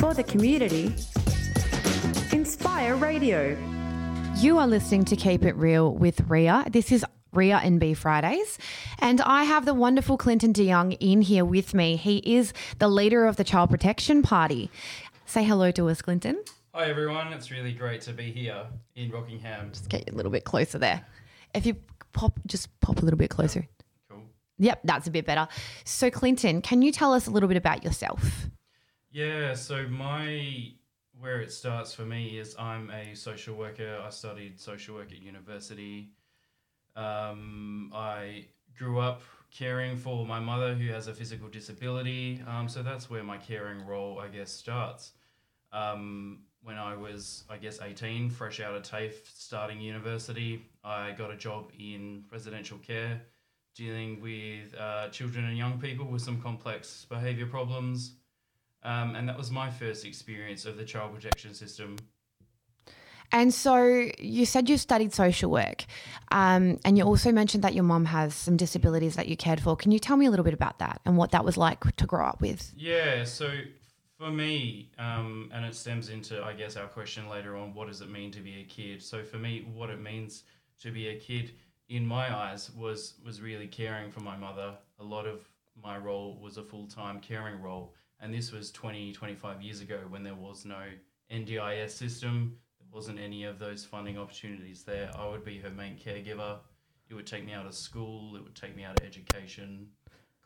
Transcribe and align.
for 0.00 0.14
the 0.14 0.24
community. 0.24 0.94
Inspire 2.32 2.96
Radio. 2.96 3.54
You 4.38 4.56
are 4.56 4.66
listening 4.66 5.04
to 5.04 5.14
Keep 5.14 5.44
It 5.44 5.54
Real 5.56 5.92
with 5.92 6.22
Ria. 6.22 6.64
This 6.70 6.90
is 6.90 7.04
Ria 7.34 7.58
and 7.58 7.78
B 7.78 7.92
Fridays. 7.92 8.56
And 9.00 9.20
I 9.20 9.44
have 9.44 9.66
the 9.66 9.74
wonderful 9.74 10.16
Clinton 10.16 10.54
DeYoung 10.54 10.96
in 11.00 11.20
here 11.20 11.44
with 11.44 11.74
me. 11.74 11.96
He 11.96 12.16
is 12.24 12.54
the 12.78 12.88
leader 12.88 13.26
of 13.26 13.36
the 13.36 13.44
Child 13.44 13.68
Protection 13.68 14.22
Party. 14.22 14.70
Say 15.26 15.44
hello 15.44 15.70
to 15.72 15.90
us, 15.90 16.00
Clinton. 16.00 16.42
Hi 16.74 16.88
everyone, 16.88 17.34
it's 17.34 17.50
really 17.50 17.72
great 17.72 18.00
to 18.02 18.14
be 18.14 18.32
here 18.32 18.68
in 18.96 19.10
Rockingham. 19.10 19.70
Just 19.70 19.90
get 19.90 20.08
you 20.08 20.14
a 20.14 20.16
little 20.16 20.32
bit 20.32 20.44
closer 20.44 20.78
there. 20.78 21.04
If 21.54 21.66
you 21.66 21.76
pop, 22.14 22.40
just 22.46 22.68
pop 22.80 23.02
a 23.02 23.04
little 23.04 23.18
bit 23.18 23.28
closer. 23.28 23.68
Cool. 24.08 24.22
Yep, 24.60 24.80
that's 24.84 25.06
a 25.08 25.10
bit 25.10 25.26
better. 25.26 25.46
So, 25.84 26.10
Clinton, 26.10 26.62
can 26.62 26.80
you 26.80 26.90
tell 26.90 27.12
us 27.12 27.26
a 27.26 27.30
little 27.30 27.48
bit 27.48 27.58
about 27.58 27.84
yourself? 27.84 28.48
Yeah, 29.10 29.54
so 29.54 29.88
my 29.88 30.72
where 31.18 31.40
it 31.40 31.52
starts 31.52 31.92
for 31.92 32.02
me 32.02 32.38
is 32.38 32.54
I'm 32.58 32.90
a 32.90 33.14
social 33.14 33.56
worker. 33.56 34.00
I 34.04 34.08
studied 34.10 34.58
social 34.60 34.94
work 34.94 35.12
at 35.12 35.20
university. 35.20 36.12
Um, 36.96 37.90
I 37.94 38.46
grew 38.78 39.00
up 39.00 39.22
caring 39.50 39.96
for 39.96 40.24
my 40.24 40.38
mother 40.38 40.74
who 40.74 40.92
has 40.92 41.08
a 41.08 41.14
physical 41.14 41.48
disability. 41.48 42.40
Um, 42.46 42.68
so 42.68 42.82
that's 42.82 43.10
where 43.10 43.22
my 43.24 43.36
caring 43.36 43.84
role, 43.84 44.20
I 44.20 44.28
guess, 44.28 44.52
starts. 44.52 45.12
Um, 45.72 46.44
when 46.62 46.76
I 46.76 46.94
was, 46.94 47.44
I 47.50 47.56
guess, 47.56 47.80
18, 47.82 48.30
fresh 48.30 48.60
out 48.60 48.74
of 48.74 48.82
TAFE, 48.82 49.28
starting 49.34 49.80
university, 49.80 50.64
I 50.84 51.12
got 51.12 51.32
a 51.32 51.36
job 51.36 51.72
in 51.78 52.24
residential 52.30 52.78
care, 52.78 53.20
dealing 53.74 54.20
with 54.20 54.74
uh, 54.78 55.08
children 55.08 55.46
and 55.46 55.58
young 55.58 55.80
people 55.80 56.06
with 56.06 56.22
some 56.22 56.40
complex 56.40 57.06
behaviour 57.08 57.46
problems. 57.46 58.14
Um, 58.82 59.14
and 59.14 59.28
that 59.28 59.36
was 59.36 59.50
my 59.50 59.70
first 59.70 60.04
experience 60.04 60.64
of 60.64 60.76
the 60.76 60.84
child 60.84 61.14
protection 61.14 61.54
system. 61.54 61.96
And 63.32 63.54
so 63.54 64.08
you 64.18 64.44
said 64.44 64.68
you 64.68 64.76
studied 64.76 65.12
social 65.12 65.50
work, 65.50 65.84
um, 66.32 66.80
and 66.84 66.98
you 66.98 67.04
also 67.04 67.30
mentioned 67.30 67.62
that 67.62 67.74
your 67.74 67.84
mom 67.84 68.06
has 68.06 68.34
some 68.34 68.56
disabilities 68.56 69.14
that 69.16 69.28
you 69.28 69.36
cared 69.36 69.60
for. 69.60 69.76
Can 69.76 69.92
you 69.92 70.00
tell 70.00 70.16
me 70.16 70.26
a 70.26 70.30
little 70.30 70.44
bit 70.44 70.54
about 70.54 70.80
that 70.80 71.00
and 71.04 71.16
what 71.16 71.30
that 71.30 71.44
was 71.44 71.56
like 71.56 71.80
to 71.96 72.06
grow 72.06 72.26
up 72.26 72.40
with? 72.40 72.72
Yeah, 72.76 73.22
so 73.22 73.52
for 74.18 74.30
me, 74.30 74.90
um, 74.98 75.50
and 75.54 75.64
it 75.64 75.74
stems 75.74 76.08
into, 76.08 76.42
I 76.42 76.54
guess, 76.54 76.76
our 76.76 76.88
question 76.88 77.28
later 77.28 77.56
on 77.56 77.72
what 77.72 77.86
does 77.86 78.00
it 78.00 78.10
mean 78.10 78.32
to 78.32 78.40
be 78.40 78.60
a 78.60 78.64
kid? 78.64 79.00
So 79.00 79.22
for 79.22 79.36
me, 79.36 79.68
what 79.72 79.90
it 79.90 80.00
means 80.00 80.42
to 80.82 80.90
be 80.90 81.08
a 81.08 81.16
kid, 81.16 81.52
in 81.88 82.04
my 82.04 82.34
eyes, 82.34 82.70
was, 82.76 83.14
was 83.24 83.40
really 83.40 83.66
caring 83.66 84.10
for 84.10 84.20
my 84.20 84.36
mother. 84.36 84.74
A 84.98 85.04
lot 85.04 85.26
of 85.26 85.48
my 85.82 85.96
role 85.96 86.38
was 86.42 86.56
a 86.56 86.62
full 86.62 86.86
time 86.86 87.20
caring 87.20 87.62
role. 87.62 87.94
And 88.20 88.32
this 88.32 88.52
was 88.52 88.70
20, 88.70 89.12
25 89.12 89.62
years 89.62 89.80
ago 89.80 90.00
when 90.08 90.22
there 90.22 90.34
was 90.34 90.64
no 90.64 90.82
NDIS 91.30 91.90
system 91.90 92.58
there 92.90 92.96
wasn't 92.96 93.20
any 93.20 93.44
of 93.44 93.58
those 93.58 93.84
funding 93.84 94.18
opportunities 94.18 94.82
there, 94.82 95.10
I 95.16 95.28
would 95.28 95.44
be 95.44 95.58
her 95.58 95.70
main 95.70 95.96
caregiver. 95.96 96.58
It 97.08 97.14
would 97.14 97.26
take 97.26 97.44
me 97.44 97.52
out 97.52 97.66
of 97.66 97.74
school, 97.74 98.36
it 98.36 98.42
would 98.42 98.54
take 98.54 98.76
me 98.76 98.84
out 98.84 99.00
of 99.00 99.06
education, 99.06 99.88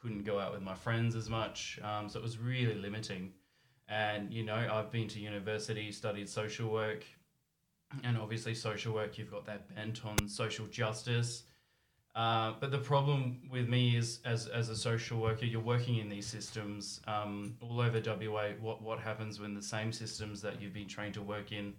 couldn't 0.00 0.24
go 0.24 0.38
out 0.38 0.52
with 0.52 0.62
my 0.62 0.74
friends 0.74 1.14
as 1.16 1.30
much. 1.30 1.78
Um, 1.82 2.08
so 2.08 2.18
it 2.18 2.22
was 2.22 2.38
really 2.38 2.74
limiting. 2.74 3.32
And, 3.88 4.32
you 4.32 4.44
know, 4.44 4.54
I've 4.54 4.90
been 4.90 5.08
to 5.08 5.20
university, 5.20 5.92
studied 5.92 6.28
social 6.28 6.70
work, 6.70 7.04
and 8.02 8.18
obviously, 8.18 8.54
social 8.54 8.94
work, 8.94 9.18
you've 9.18 9.30
got 9.30 9.46
that 9.46 9.74
bent 9.74 10.04
on 10.04 10.26
social 10.26 10.66
justice. 10.66 11.44
Uh, 12.14 12.52
but 12.60 12.70
the 12.70 12.78
problem 12.78 13.40
with 13.50 13.68
me 13.68 13.96
is, 13.96 14.20
as, 14.24 14.46
as 14.46 14.68
a 14.68 14.76
social 14.76 15.20
worker, 15.20 15.46
you're 15.46 15.60
working 15.60 15.96
in 15.96 16.08
these 16.08 16.26
systems 16.26 17.00
um, 17.08 17.56
all 17.60 17.80
over 17.80 18.00
WA. 18.00 18.50
What, 18.60 18.82
what 18.82 19.00
happens 19.00 19.40
when 19.40 19.52
the 19.54 19.62
same 19.62 19.92
systems 19.92 20.40
that 20.42 20.62
you've 20.62 20.74
been 20.74 20.86
trained 20.86 21.14
to 21.14 21.22
work 21.22 21.50
in 21.50 21.74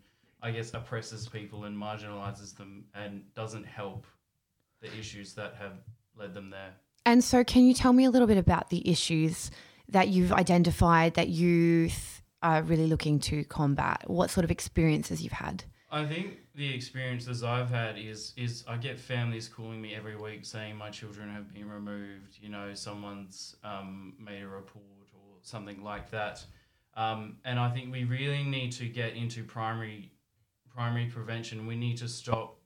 I 0.45 0.52
guess, 0.52 0.75
oppresses 0.75 1.27
people 1.27 1.64
and 1.64 1.75
marginalizes 1.75 2.55
them 2.55 2.86
and 2.94 3.23
doesn't 3.33 3.66
help 3.66 4.05
the 4.80 4.95
issues 4.95 5.33
that 5.33 5.55
have 5.55 5.73
led 6.15 6.36
them 6.36 6.52
there. 6.52 6.73
And 7.04 7.23
so, 7.23 7.43
can 7.43 7.65
you 7.65 7.73
tell 7.73 7.93
me 7.93 8.05
a 8.05 8.11
little 8.11 8.27
bit 8.27 8.37
about 8.37 8.70
the 8.70 8.87
issues 8.87 9.49
that 9.89 10.10
you've 10.10 10.31
identified 10.31 11.15
that 11.15 11.30
youth 11.30 12.21
are 12.43 12.61
really 12.61 12.86
looking 12.86 13.20
to 13.21 13.43
combat? 13.45 14.04
What 14.05 14.30
sort 14.30 14.43
of 14.43 14.52
experiences 14.52 15.23
you've 15.23 15.33
had? 15.33 15.64
I 15.92 16.05
think 16.05 16.37
the 16.55 16.73
experiences 16.73 17.43
I've 17.43 17.70
had 17.70 17.98
is 17.98 18.33
is 18.38 18.64
I 18.67 18.77
get 18.77 18.99
families 18.99 19.48
calling 19.48 19.82
me 19.82 19.93
every 19.93 20.16
week 20.16 20.45
saying 20.45 20.76
my 20.77 20.89
children 20.89 21.30
have 21.30 21.54
been 21.54 21.70
removed. 21.70 22.38
You 22.42 22.49
know, 22.49 22.73
someone's 22.73 23.55
um, 23.64 24.14
made 24.20 24.42
a 24.42 24.48
report 24.48 24.86
or 25.14 25.38
something 25.42 25.83
like 25.83 26.10
that. 26.11 26.43
Um, 26.95 27.38
and 27.43 27.60
I 27.60 27.70
think 27.71 27.92
we 27.92 28.05
really 28.05 28.43
need 28.43 28.71
to 28.73 28.88
get 28.88 29.16
into 29.16 29.43
primary 29.43 30.11
primary 30.76 31.05
prevention, 31.05 31.66
we 31.66 31.76
need 31.76 31.98
to 31.98 32.08
stop 32.08 32.60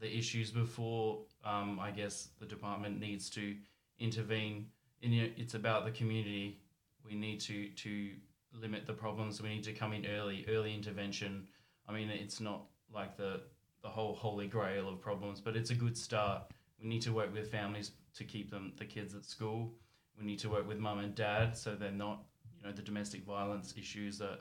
the 0.00 0.16
issues 0.16 0.50
before, 0.50 1.22
um, 1.44 1.78
I 1.80 1.90
guess, 1.90 2.28
the 2.38 2.46
department 2.46 3.00
needs 3.00 3.28
to 3.30 3.56
intervene. 3.98 4.66
You 5.00 5.22
know, 5.22 5.28
it's 5.36 5.54
about 5.54 5.84
the 5.84 5.90
community. 5.90 6.60
We 7.04 7.14
need 7.16 7.40
to, 7.40 7.68
to 7.68 8.10
limit 8.54 8.86
the 8.86 8.92
problems. 8.92 9.42
We 9.42 9.48
need 9.48 9.64
to 9.64 9.72
come 9.72 9.92
in 9.92 10.06
early, 10.06 10.46
early 10.48 10.72
intervention. 10.72 11.48
I 11.88 11.92
mean, 11.92 12.10
it's 12.10 12.40
not 12.40 12.62
like 12.94 13.16
the, 13.16 13.40
the 13.82 13.88
whole 13.88 14.14
holy 14.14 14.46
grail 14.46 14.88
of 14.88 15.00
problems, 15.00 15.40
but 15.40 15.56
it's 15.56 15.70
a 15.70 15.74
good 15.74 15.96
start. 15.96 16.42
We 16.80 16.88
need 16.88 17.02
to 17.02 17.12
work 17.12 17.32
with 17.32 17.50
families 17.50 17.92
to 18.14 18.24
keep 18.24 18.50
them, 18.50 18.72
the 18.76 18.84
kids 18.84 19.14
at 19.14 19.24
school. 19.24 19.72
We 20.18 20.24
need 20.24 20.38
to 20.40 20.50
work 20.50 20.68
with 20.68 20.78
mum 20.78 20.98
and 20.98 21.14
dad 21.14 21.56
so 21.56 21.74
they're 21.74 21.90
not, 21.90 22.24
you 22.56 22.66
know, 22.66 22.72
the 22.72 22.82
domestic 22.82 23.24
violence 23.24 23.74
issues 23.76 24.18
that 24.18 24.40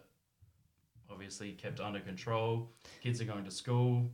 obviously 1.11 1.51
kept 1.53 1.79
under 1.79 1.99
control. 1.99 2.71
Kids 3.01 3.21
are 3.21 3.25
going 3.25 3.45
to 3.45 3.51
school. 3.51 4.09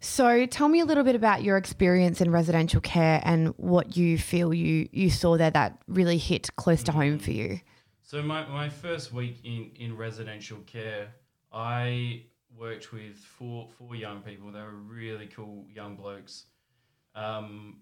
So, 0.00 0.46
tell 0.46 0.68
me 0.68 0.80
a 0.80 0.84
little 0.84 1.02
bit 1.02 1.16
about 1.16 1.42
your 1.42 1.56
experience 1.56 2.20
in 2.20 2.30
residential 2.30 2.80
care 2.80 3.20
and 3.24 3.48
what 3.56 3.96
you 3.96 4.18
feel 4.18 4.54
you, 4.54 4.88
you 4.92 5.10
saw 5.10 5.36
there 5.36 5.50
that 5.50 5.78
really 5.88 6.18
hit 6.18 6.54
close 6.56 6.84
to 6.84 6.92
home 6.92 7.18
for 7.18 7.32
you. 7.32 7.60
So, 8.02 8.22
my, 8.22 8.46
my 8.46 8.68
first 8.68 9.12
week 9.12 9.40
in, 9.44 9.72
in 9.76 9.96
residential 9.96 10.58
care, 10.58 11.08
I 11.52 12.24
worked 12.58 12.92
with 12.92 13.16
four, 13.16 13.68
four 13.78 13.94
young 13.94 14.20
people. 14.22 14.50
They 14.50 14.60
were 14.60 14.74
really 14.74 15.26
cool 15.26 15.66
young 15.72 15.96
blokes. 15.96 16.46
Um, 17.14 17.80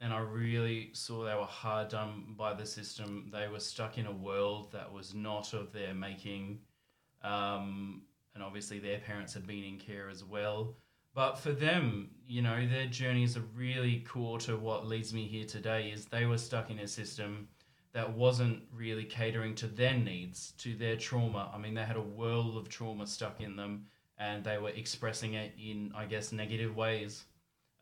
and 0.00 0.12
I 0.12 0.18
really 0.18 0.90
saw 0.94 1.24
they 1.24 1.34
were 1.34 1.44
hard 1.44 1.88
done 1.88 2.34
by 2.36 2.54
the 2.54 2.66
system. 2.66 3.30
They 3.32 3.48
were 3.48 3.60
stuck 3.60 3.98
in 3.98 4.06
a 4.06 4.12
world 4.12 4.72
that 4.72 4.92
was 4.92 5.14
not 5.14 5.52
of 5.52 5.72
their 5.72 5.94
making. 5.94 6.60
Um, 7.22 8.02
and 8.34 8.42
obviously 8.42 8.78
their 8.78 8.98
parents 8.98 9.32
had 9.34 9.46
been 9.46 9.62
in 9.62 9.78
care 9.78 10.08
as 10.08 10.24
well. 10.24 10.76
But 11.14 11.38
for 11.38 11.52
them, 11.52 12.10
you 12.26 12.42
know, 12.42 12.66
their 12.66 12.86
journeys 12.86 13.36
are 13.36 13.44
really 13.54 14.00
core 14.00 14.38
to 14.40 14.56
what 14.56 14.86
leads 14.86 15.12
me 15.12 15.26
here 15.26 15.44
today 15.44 15.90
is 15.90 16.06
they 16.06 16.24
were 16.24 16.38
stuck 16.38 16.70
in 16.70 16.78
a 16.80 16.88
system 16.88 17.48
that 17.92 18.10
wasn't 18.10 18.62
really 18.72 19.04
catering 19.04 19.54
to 19.56 19.66
their 19.66 19.94
needs, 19.94 20.52
to 20.58 20.74
their 20.74 20.96
trauma. 20.96 21.50
I 21.54 21.58
mean, 21.58 21.74
they 21.74 21.84
had 21.84 21.96
a 21.96 22.02
world 22.02 22.56
of 22.56 22.70
trauma 22.70 23.06
stuck 23.06 23.40
in 23.40 23.54
them 23.54 23.84
and 24.18 24.44
they 24.44 24.58
were 24.58 24.70
expressing 24.70 25.34
it 25.34 25.52
in, 25.58 25.92
I 25.94 26.06
guess, 26.06 26.32
negative 26.32 26.76
ways. 26.76 27.24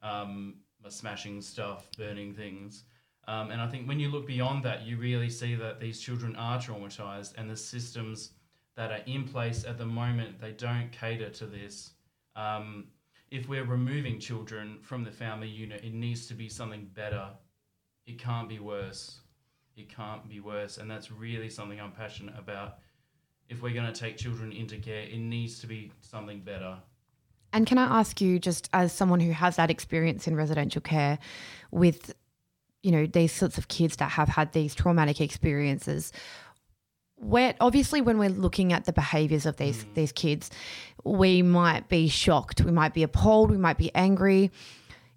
Um, 0.03 0.55
smashing 0.89 1.43
stuff, 1.43 1.89
burning 1.99 2.33
things. 2.33 2.85
Um, 3.29 3.51
and 3.51 3.61
I 3.61 3.69
think 3.69 3.87
when 3.87 4.01
you 4.01 4.09
look 4.09 4.27
beyond 4.27 4.65
that, 4.65 4.87
you 4.87 4.97
really 4.97 5.29
see 5.29 5.55
that 5.57 5.79
these 5.79 6.01
children 6.01 6.35
are 6.37 6.59
traumatized 6.59 7.35
and 7.37 7.51
the 7.51 7.57
systems 7.57 8.31
that 8.77 8.91
are 8.91 9.03
in 9.07 9.25
place 9.25 9.65
at 9.65 9.77
the 9.77 9.85
moment, 9.85 10.41
they 10.41 10.53
don't 10.53 10.91
cater 10.91 11.29
to 11.31 11.47
this. 11.47 11.91
Um, 12.35 12.87
if 13.31 13.49
we're 13.49 13.65
removing 13.65 14.19
children 14.19 14.79
from 14.81 15.05
the 15.05 15.11
family 15.11 15.49
unit, 15.49 15.85
it 15.85 15.93
needs 15.93 16.27
to 16.29 16.35
be 16.35 16.49
something 16.49 16.89
better. 16.95 17.29
It 18.07 18.19
can't 18.19 18.49
be 18.49 18.59
worse. 18.59 19.21
It 19.77 19.95
can't 19.95 20.29
be 20.29 20.41
worse. 20.41 20.79
And 20.79 20.91
that's 20.91 21.13
really 21.13 21.51
something 21.51 21.81
I'm 21.81 21.93
passionate 21.93 22.39
about. 22.39 22.79
If 23.51 23.63
we're 23.63 23.75
going 23.75 23.93
to 23.93 24.01
take 24.01 24.17
children 24.17 24.53
into 24.53 24.79
care, 24.79 25.03
it 25.03 25.19
needs 25.19 25.59
to 25.61 25.67
be 25.67 25.93
something 26.01 26.41
better. 26.41 26.79
And 27.53 27.67
can 27.67 27.79
I 27.79 27.99
ask 27.99 28.21
you, 28.21 28.39
just 28.39 28.71
as 28.73 28.93
someone 28.93 29.21
who 29.21 29.33
has 29.33 29.57
that 29.57 29.71
experience 29.71 30.29
in 30.29 30.37
residential 30.37 30.81
care 30.81 31.19
with, 31.73 32.15
you 32.83 32.93
know, 32.93 33.07
these 33.07 33.33
sorts 33.33 33.59
of 33.59 33.67
kids 33.67 33.97
that 33.97 34.13
have 34.13 34.29
had 34.29 34.53
these 34.53 34.75
traumatic 34.75 35.21
experiences, 35.21 36.13
where 37.17 37.55
obviously 37.61 38.01
when 38.01 38.19
we're 38.19 38.31
looking 38.31 38.73
at 38.73 38.85
the 38.87 38.93
behaviors 38.93 39.45
of 39.47 39.57
these 39.57 39.85
mm. 39.85 39.95
these 39.95 40.13
kids, 40.13 40.51
we 41.05 41.43
might 41.43 41.89
be 41.89 42.09
shocked, 42.09 42.63
we 42.63 42.71
might 42.71 42.95
be 42.95 43.03
appalled, 43.03 43.51
we 43.51 43.59
might 43.59 43.79
be 43.79 43.95
angry. 43.95 44.51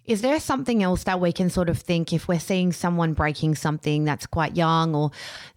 Is 0.05 0.21
there 0.21 0.39
something 0.41 0.83
else 0.83 1.05
that 1.05 1.21
we 1.21 1.31
can 1.31 1.49
sort 1.49 1.69
of 1.69 1.77
think 1.77 2.11
if 2.11 2.27
we're 2.27 2.39
seeing 2.39 2.73
someone 2.73 3.13
breaking 3.13 3.55
something 3.55 4.03
that's 4.03 4.25
quite 4.25 4.57
young 4.57 4.93
or 4.93 5.11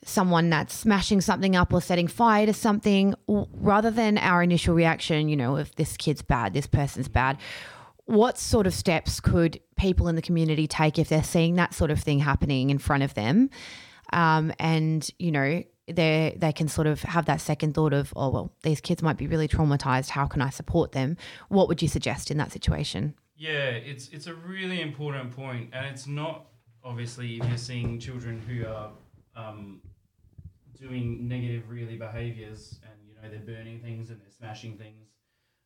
someone 0.05 0.51
that's 0.51 0.73
smashing 0.73 1.21
something 1.21 1.57
up 1.57 1.73
or 1.73 1.81
setting 1.81 2.07
fire 2.07 2.47
to 2.47 2.53
something, 2.53 3.15
rather 3.27 3.91
than 3.91 4.19
our 4.19 4.45
initial 4.45 4.75
reaction, 4.75 5.29
you 5.29 5.37
know, 5.37 5.57
if 5.57 5.75
this 5.75 5.97
kid's 5.97 6.23
bad, 6.23 6.55
this 6.55 6.69
person's 6.69 7.09
bad, 7.09 7.39
what 8.05 8.39
sort 8.39 8.69
of 8.69 8.75
steps 8.75 9.19
could 9.19 9.61
people 9.77 10.07
in 10.07 10.15
the 10.15 10.23
community 10.23 10.69
take 10.69 10.97
if 10.97 11.09
they're 11.09 11.25
seeing 11.25 11.57
that 11.57 11.75
sort 11.75 11.91
of 11.91 11.99
thing 11.99 12.21
happening 12.21 12.71
in 12.71 12.79
front 12.79 13.03
of 13.03 13.15
them? 13.15 13.51
Um, 14.13 14.53
and, 14.61 15.11
you 15.19 15.33
know, 15.33 15.65
they 15.89 16.37
they 16.39 16.53
can 16.53 16.69
sort 16.69 16.87
of 16.87 17.03
have 17.03 17.27
that 17.27 17.41
second 17.41 17.75
thought 17.75 17.93
of, 17.93 18.13
oh 18.17 18.29
well, 18.31 18.53
these 18.63 18.81
kids 18.81 19.03
might 19.03 19.17
be 19.17 19.27
really 19.27 19.49
traumatized. 19.49 20.11
How 20.11 20.27
can 20.27 20.41
I 20.41 20.51
support 20.51 20.93
them? 20.93 21.17
What 21.49 21.67
would 21.69 21.83
you 21.83 21.89
suggest 21.89 22.31
in 22.31 22.39
that 22.39 22.53
situation? 22.53 23.15
Yeah, 23.37 23.71
it's 23.71 24.09
it's 24.09 24.27
a 24.27 24.35
really 24.35 24.81
important 24.81 25.37
point, 25.37 25.71
and 25.73 25.85
it's 25.87 26.07
not 26.07 26.47
obviously 26.83 27.37
if 27.37 27.47
you're 27.49 27.59
seeing 27.59 27.99
children 28.01 28.41
who 28.41 28.67
are 28.67 28.91
um, 29.37 29.83
doing 30.79 31.29
negative, 31.29 31.69
really 31.69 31.97
behaviors, 31.97 32.79
and 32.83 32.95
you 33.07 33.15
know 33.15 33.29
they're 33.29 33.55
burning 33.57 33.81
things 33.81 34.09
and 34.09 34.21
they're 34.21 34.31
smashing 34.31 34.79
things, 34.79 35.11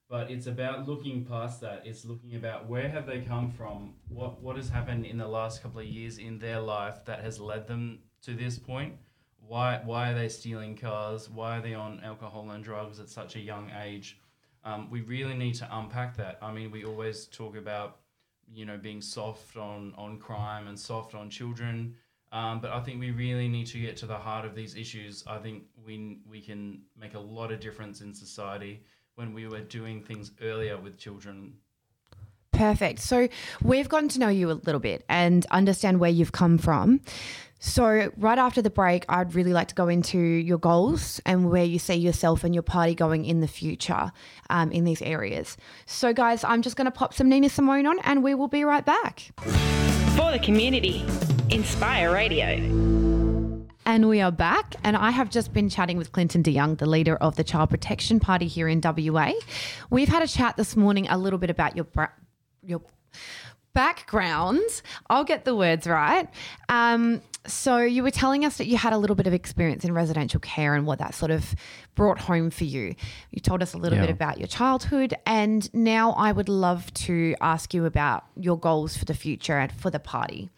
but 0.09 0.31
it's 0.31 0.47
about 0.49 0.89
looking 0.89 1.25
past 1.25 1.61
that. 1.61 1.83
It's 1.85 2.05
looking 2.05 2.35
about 2.35 2.69
where 2.69 2.89
have 2.89 3.07
they 3.07 3.21
come 3.21 3.51
from, 3.51 3.95
what 4.09 4.43
what 4.43 4.57
has 4.57 4.69
happened 4.69 5.07
in 5.07 5.17
the 5.19 5.29
last 5.29 5.63
couple 5.63 5.81
of 5.81 5.87
years 5.87 6.19
in 6.19 6.39
their 6.41 6.61
life 6.61 7.05
that 7.05 7.21
has 7.23 7.39
led 7.39 7.69
them 7.69 8.01
to 8.23 8.35
this 8.35 8.59
point. 8.59 8.95
Why 9.39 9.81
why 9.85 10.11
are 10.11 10.15
they 10.15 10.29
stealing 10.29 10.77
cars? 10.77 11.31
Why 11.31 11.59
are 11.59 11.63
they 11.63 11.75
on 11.75 12.01
alcohol 12.03 12.51
and 12.51 12.65
drugs 12.65 12.99
at 12.99 13.09
such 13.09 13.37
a 13.37 13.41
young 13.41 13.71
age? 13.81 14.19
Um, 14.65 14.91
we 14.91 15.01
really 15.03 15.35
need 15.35 15.55
to 15.55 15.69
unpack 15.71 16.17
that. 16.17 16.39
I 16.43 16.53
mean, 16.53 16.71
we 16.71 16.85
always 16.85 17.27
talk 17.27 17.57
about 17.57 17.99
you 18.53 18.65
know 18.65 18.77
being 18.77 19.01
soft 19.01 19.57
on 19.57 19.95
on 19.97 20.19
crime 20.19 20.67
and 20.69 20.79
soft 20.79 21.15
on 21.15 21.31
children. 21.31 21.95
Um, 22.33 22.61
but 22.61 22.71
I 22.71 22.81
think 22.81 23.01
we 23.01 23.11
really 23.11 23.49
need 23.49 23.67
to 23.69 23.81
get 23.81 23.97
to 23.99 24.07
the 24.07 24.17
heart 24.17 24.45
of 24.45 24.55
these 24.55 24.77
issues. 24.77 25.25
I 25.27 25.39
think 25.39 25.65
we 25.85 26.19
we 26.29 26.41
can 26.41 26.83
make 26.99 27.15
a 27.15 27.21
lot 27.21 27.51
of 27.53 27.61
difference 27.61 28.01
in 28.01 28.15
society 28.15 28.85
when 29.17 29.35
we 29.35 29.47
were 29.49 29.61
doing 29.61 30.03
things 30.03 30.31
earlier 30.41 30.77
with 30.77 30.97
children. 30.99 31.55
Perfect. 32.61 32.99
So 32.99 33.27
we've 33.63 33.89
gotten 33.89 34.11
to 34.11 34.19
know 34.19 34.29
you 34.29 34.51
a 34.51 34.53
little 34.53 34.81
bit 34.81 35.03
and 35.09 35.47
understand 35.47 35.99
where 35.99 36.11
you've 36.11 36.33
come 36.33 36.59
from. 36.59 37.01
So, 37.59 38.11
right 38.19 38.39
after 38.39 38.61
the 38.61 38.69
break, 38.69 39.07
I'd 39.09 39.35
really 39.35 39.55
like 39.55 39.69
to 39.69 39.75
go 39.75 39.89
into 39.89 40.19
your 40.19 40.59
goals 40.59 41.23
and 41.25 41.51
where 41.51 41.65
you 41.65 41.79
see 41.79 41.95
yourself 41.95 42.45
and 42.45 42.55
your 42.55 42.63
party 42.63 42.95
going 42.95 43.25
in 43.25 43.41
the 43.41 43.49
future 43.49 44.13
um, 44.51 44.73
in 44.73 44.85
these 44.85 45.01
areas. 45.01 45.57
So, 45.87 46.13
guys, 46.13 46.45
I'm 46.45 46.61
just 46.61 46.77
going 46.77 46.87
to 46.87 46.91
pop 46.91 47.15
some 47.15 47.31
Nina 47.31 47.49
Simone 47.49 47.87
on 47.87 47.99
and 48.01 48.23
we 48.23 48.35
will 48.35 48.49
be 48.49 48.65
right 48.65 48.85
back. 48.85 49.31
For 50.17 50.31
the 50.31 50.41
community, 50.43 51.03
Inspire 51.49 52.13
Radio. 52.13 52.57
And 53.87 54.09
we 54.09 54.21
are 54.21 54.33
back, 54.33 54.75
and 54.85 54.99
I 54.99 55.11
have 55.11 55.31
just 55.31 55.55
been 55.55 55.71
chatting 55.71 55.97
with 55.97 56.13
Clinton 56.13 56.43
DeYoung, 56.43 56.77
the 56.77 56.87
leader 56.87 57.17
of 57.17 57.37
the 57.37 57.45
Child 57.45 57.71
Protection 57.71 58.21
Party 58.21 58.47
here 58.47 58.69
in 58.69 58.83
WA. 58.83 59.33
We've 59.89 60.09
had 60.09 60.23
a 60.23 60.29
chat 60.29 60.59
this 60.59 60.77
morning 60.77 61.09
a 61.09 61.17
little 61.17 61.39
bit 61.39 61.49
about 61.49 61.75
your 61.75 61.87
your 62.63 62.81
background. 63.73 64.61
I'll 65.09 65.25
get 65.25 65.45
the 65.45 65.55
words 65.55 65.87
right. 65.87 66.29
Um, 66.69 67.23
so 67.47 67.79
you 67.79 68.03
were 68.03 68.11
telling 68.11 68.45
us 68.45 68.59
that 68.59 68.67
you 68.67 68.77
had 68.77 68.93
a 68.93 68.99
little 68.99 69.17
bit 69.17 69.27
of 69.27 69.33
experience 69.33 69.85
in 69.85 69.95
residential 69.95 70.41
care 70.41 70.75
and 70.75 70.87
what 70.87 70.99
that 70.99 71.15
sort 71.15 71.31
of 71.31 71.55
brought 71.95 72.19
home 72.19 72.51
for 72.51 72.65
you. 72.65 72.95
You 73.31 73.41
told 73.41 73.63
us 73.63 73.73
a 73.73 73.79
little 73.79 73.97
Yeah. 73.99 74.07
bit 74.07 74.11
about 74.11 74.39
your 74.39 74.49
childhood, 74.49 75.15
and 75.25 75.73
now 75.73 76.13
I 76.13 76.33
would 76.33 76.49
love 76.49 76.93
to 76.95 77.35
ask 77.41 77.73
you 77.73 77.87
about 77.87 78.25
your 78.37 78.59
goals 78.59 78.97
for 78.97 79.05
the 79.05 79.15
future 79.15 79.59
and 79.59 79.73
for 79.73 79.91
the 79.91 80.01
party. 80.01 80.51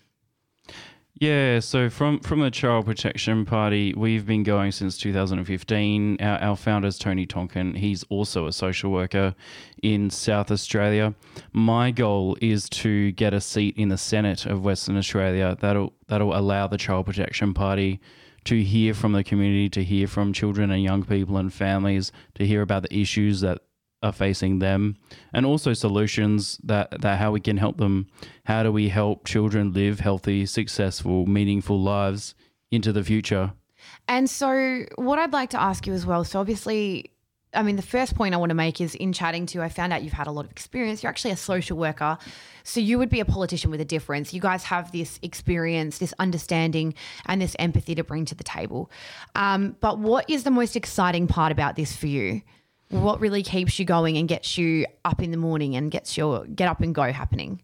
Yeah, 1.20 1.60
so 1.60 1.90
from 1.90 2.20
from 2.20 2.40
the 2.40 2.50
Child 2.50 2.86
Protection 2.86 3.44
Party, 3.44 3.92
we've 3.94 4.26
been 4.26 4.42
going 4.42 4.72
since 4.72 4.96
2015. 4.96 6.16
Our, 6.20 6.38
our 6.38 6.56
founder 6.56 6.88
is 6.88 6.98
Tony 6.98 7.26
Tonkin. 7.26 7.74
He's 7.74 8.02
also 8.04 8.46
a 8.46 8.52
social 8.52 8.90
worker 8.90 9.34
in 9.82 10.08
South 10.08 10.50
Australia. 10.50 11.14
My 11.52 11.90
goal 11.90 12.36
is 12.40 12.68
to 12.70 13.12
get 13.12 13.34
a 13.34 13.40
seat 13.40 13.76
in 13.76 13.90
the 13.90 13.98
Senate 13.98 14.46
of 14.46 14.64
Western 14.64 14.96
Australia. 14.96 15.56
That'll 15.60 15.92
that'll 16.08 16.36
allow 16.36 16.66
the 16.66 16.78
Child 16.78 17.06
Protection 17.06 17.52
Party 17.52 18.00
to 18.44 18.62
hear 18.62 18.94
from 18.94 19.12
the 19.12 19.22
community, 19.22 19.68
to 19.68 19.84
hear 19.84 20.08
from 20.08 20.32
children 20.32 20.70
and 20.70 20.82
young 20.82 21.04
people 21.04 21.36
and 21.36 21.52
families, 21.52 22.10
to 22.34 22.46
hear 22.46 22.62
about 22.62 22.82
the 22.84 22.98
issues 22.98 23.42
that 23.42 23.60
are 24.02 24.12
facing 24.12 24.58
them 24.58 24.96
and 25.32 25.46
also 25.46 25.72
solutions 25.72 26.58
that, 26.64 27.00
that 27.00 27.18
how 27.18 27.30
we 27.30 27.40
can 27.40 27.56
help 27.56 27.76
them 27.78 28.06
how 28.44 28.62
do 28.62 28.72
we 28.72 28.88
help 28.88 29.24
children 29.26 29.72
live 29.72 30.00
healthy 30.00 30.46
successful 30.46 31.26
meaningful 31.26 31.80
lives 31.80 32.34
into 32.70 32.92
the 32.92 33.04
future 33.04 33.52
And 34.08 34.28
so, 34.28 34.84
what 34.96 35.18
I'd 35.18 35.32
like 35.32 35.50
to 35.50 35.60
ask 35.60 35.86
you 35.86 35.92
as 35.92 36.06
well 36.06 36.24
so, 36.24 36.40
obviously, 36.40 37.10
I 37.54 37.62
mean, 37.62 37.76
the 37.76 37.82
first 37.82 38.14
point 38.14 38.34
I 38.34 38.38
want 38.38 38.50
to 38.50 38.54
make 38.54 38.80
is 38.80 38.94
in 38.94 39.12
chatting 39.12 39.44
to 39.46 39.58
you, 39.58 39.62
I 39.62 39.68
found 39.68 39.92
out 39.92 40.02
you've 40.02 40.14
had 40.14 40.26
a 40.26 40.32
lot 40.32 40.46
of 40.46 40.50
experience. 40.50 41.02
You're 41.02 41.10
actually 41.10 41.32
a 41.32 41.36
social 41.36 41.76
worker. 41.76 42.16
So, 42.64 42.80
you 42.80 42.98
would 42.98 43.10
be 43.10 43.20
a 43.20 43.24
politician 43.24 43.70
with 43.70 43.80
a 43.80 43.84
difference. 43.84 44.32
You 44.32 44.40
guys 44.40 44.64
have 44.64 44.92
this 44.92 45.18
experience, 45.22 45.98
this 45.98 46.14
understanding, 46.18 46.94
and 47.26 47.40
this 47.40 47.56
empathy 47.58 47.94
to 47.94 48.04
bring 48.04 48.24
to 48.26 48.34
the 48.34 48.44
table. 48.44 48.90
Um, 49.34 49.76
but 49.80 49.98
what 49.98 50.28
is 50.28 50.44
the 50.44 50.50
most 50.50 50.76
exciting 50.76 51.26
part 51.26 51.52
about 51.52 51.76
this 51.76 51.94
for 51.94 52.06
you? 52.06 52.42
What 52.92 53.20
really 53.20 53.42
keeps 53.42 53.78
you 53.78 53.84
going 53.84 54.16
and 54.16 54.28
gets 54.28 54.56
you 54.56 54.86
up 55.04 55.20
in 55.20 55.30
the 55.30 55.36
morning 55.36 55.74
and 55.76 55.90
gets 55.90 56.16
your 56.16 56.46
get 56.46 56.68
up 56.68 56.80
and 56.80 56.94
go 56.94 57.12
happening? 57.12 57.60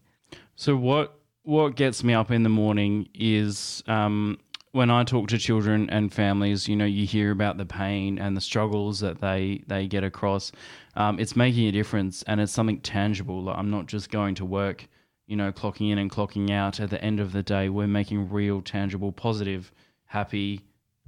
so 0.59 0.75
what 0.75 1.17
what 1.43 1.77
gets 1.77 2.03
me 2.03 2.13
up 2.13 2.31
in 2.31 2.43
the 2.43 2.49
morning 2.49 3.07
is 3.15 3.81
um, 3.87 4.37
when 4.73 4.91
I 4.91 5.05
talk 5.05 5.29
to 5.29 5.37
children 5.37 5.89
and 5.89 6.13
families, 6.13 6.67
you 6.67 6.75
know, 6.75 6.85
you 6.85 7.05
hear 7.05 7.31
about 7.31 7.57
the 7.57 7.65
pain 7.65 8.19
and 8.19 8.35
the 8.35 8.41
struggles 8.41 8.99
that 8.99 9.21
they 9.21 9.63
they 9.67 9.87
get 9.87 10.03
across. 10.03 10.51
Um, 10.95 11.17
it's 11.17 11.37
making 11.37 11.65
a 11.67 11.71
difference, 11.71 12.23
and 12.23 12.41
it's 12.41 12.51
something 12.51 12.81
tangible. 12.81 13.43
Like 13.43 13.57
I'm 13.57 13.71
not 13.71 13.85
just 13.85 14.11
going 14.11 14.35
to 14.35 14.45
work, 14.45 14.85
you 15.27 15.37
know, 15.37 15.53
clocking 15.53 15.91
in 15.91 15.97
and 15.97 16.11
clocking 16.11 16.51
out. 16.51 16.81
At 16.81 16.89
the 16.89 17.01
end 17.01 17.21
of 17.21 17.31
the 17.31 17.41
day, 17.41 17.69
we're 17.69 17.87
making 17.87 18.29
real, 18.29 18.61
tangible, 18.61 19.13
positive, 19.13 19.71
happy 20.07 20.59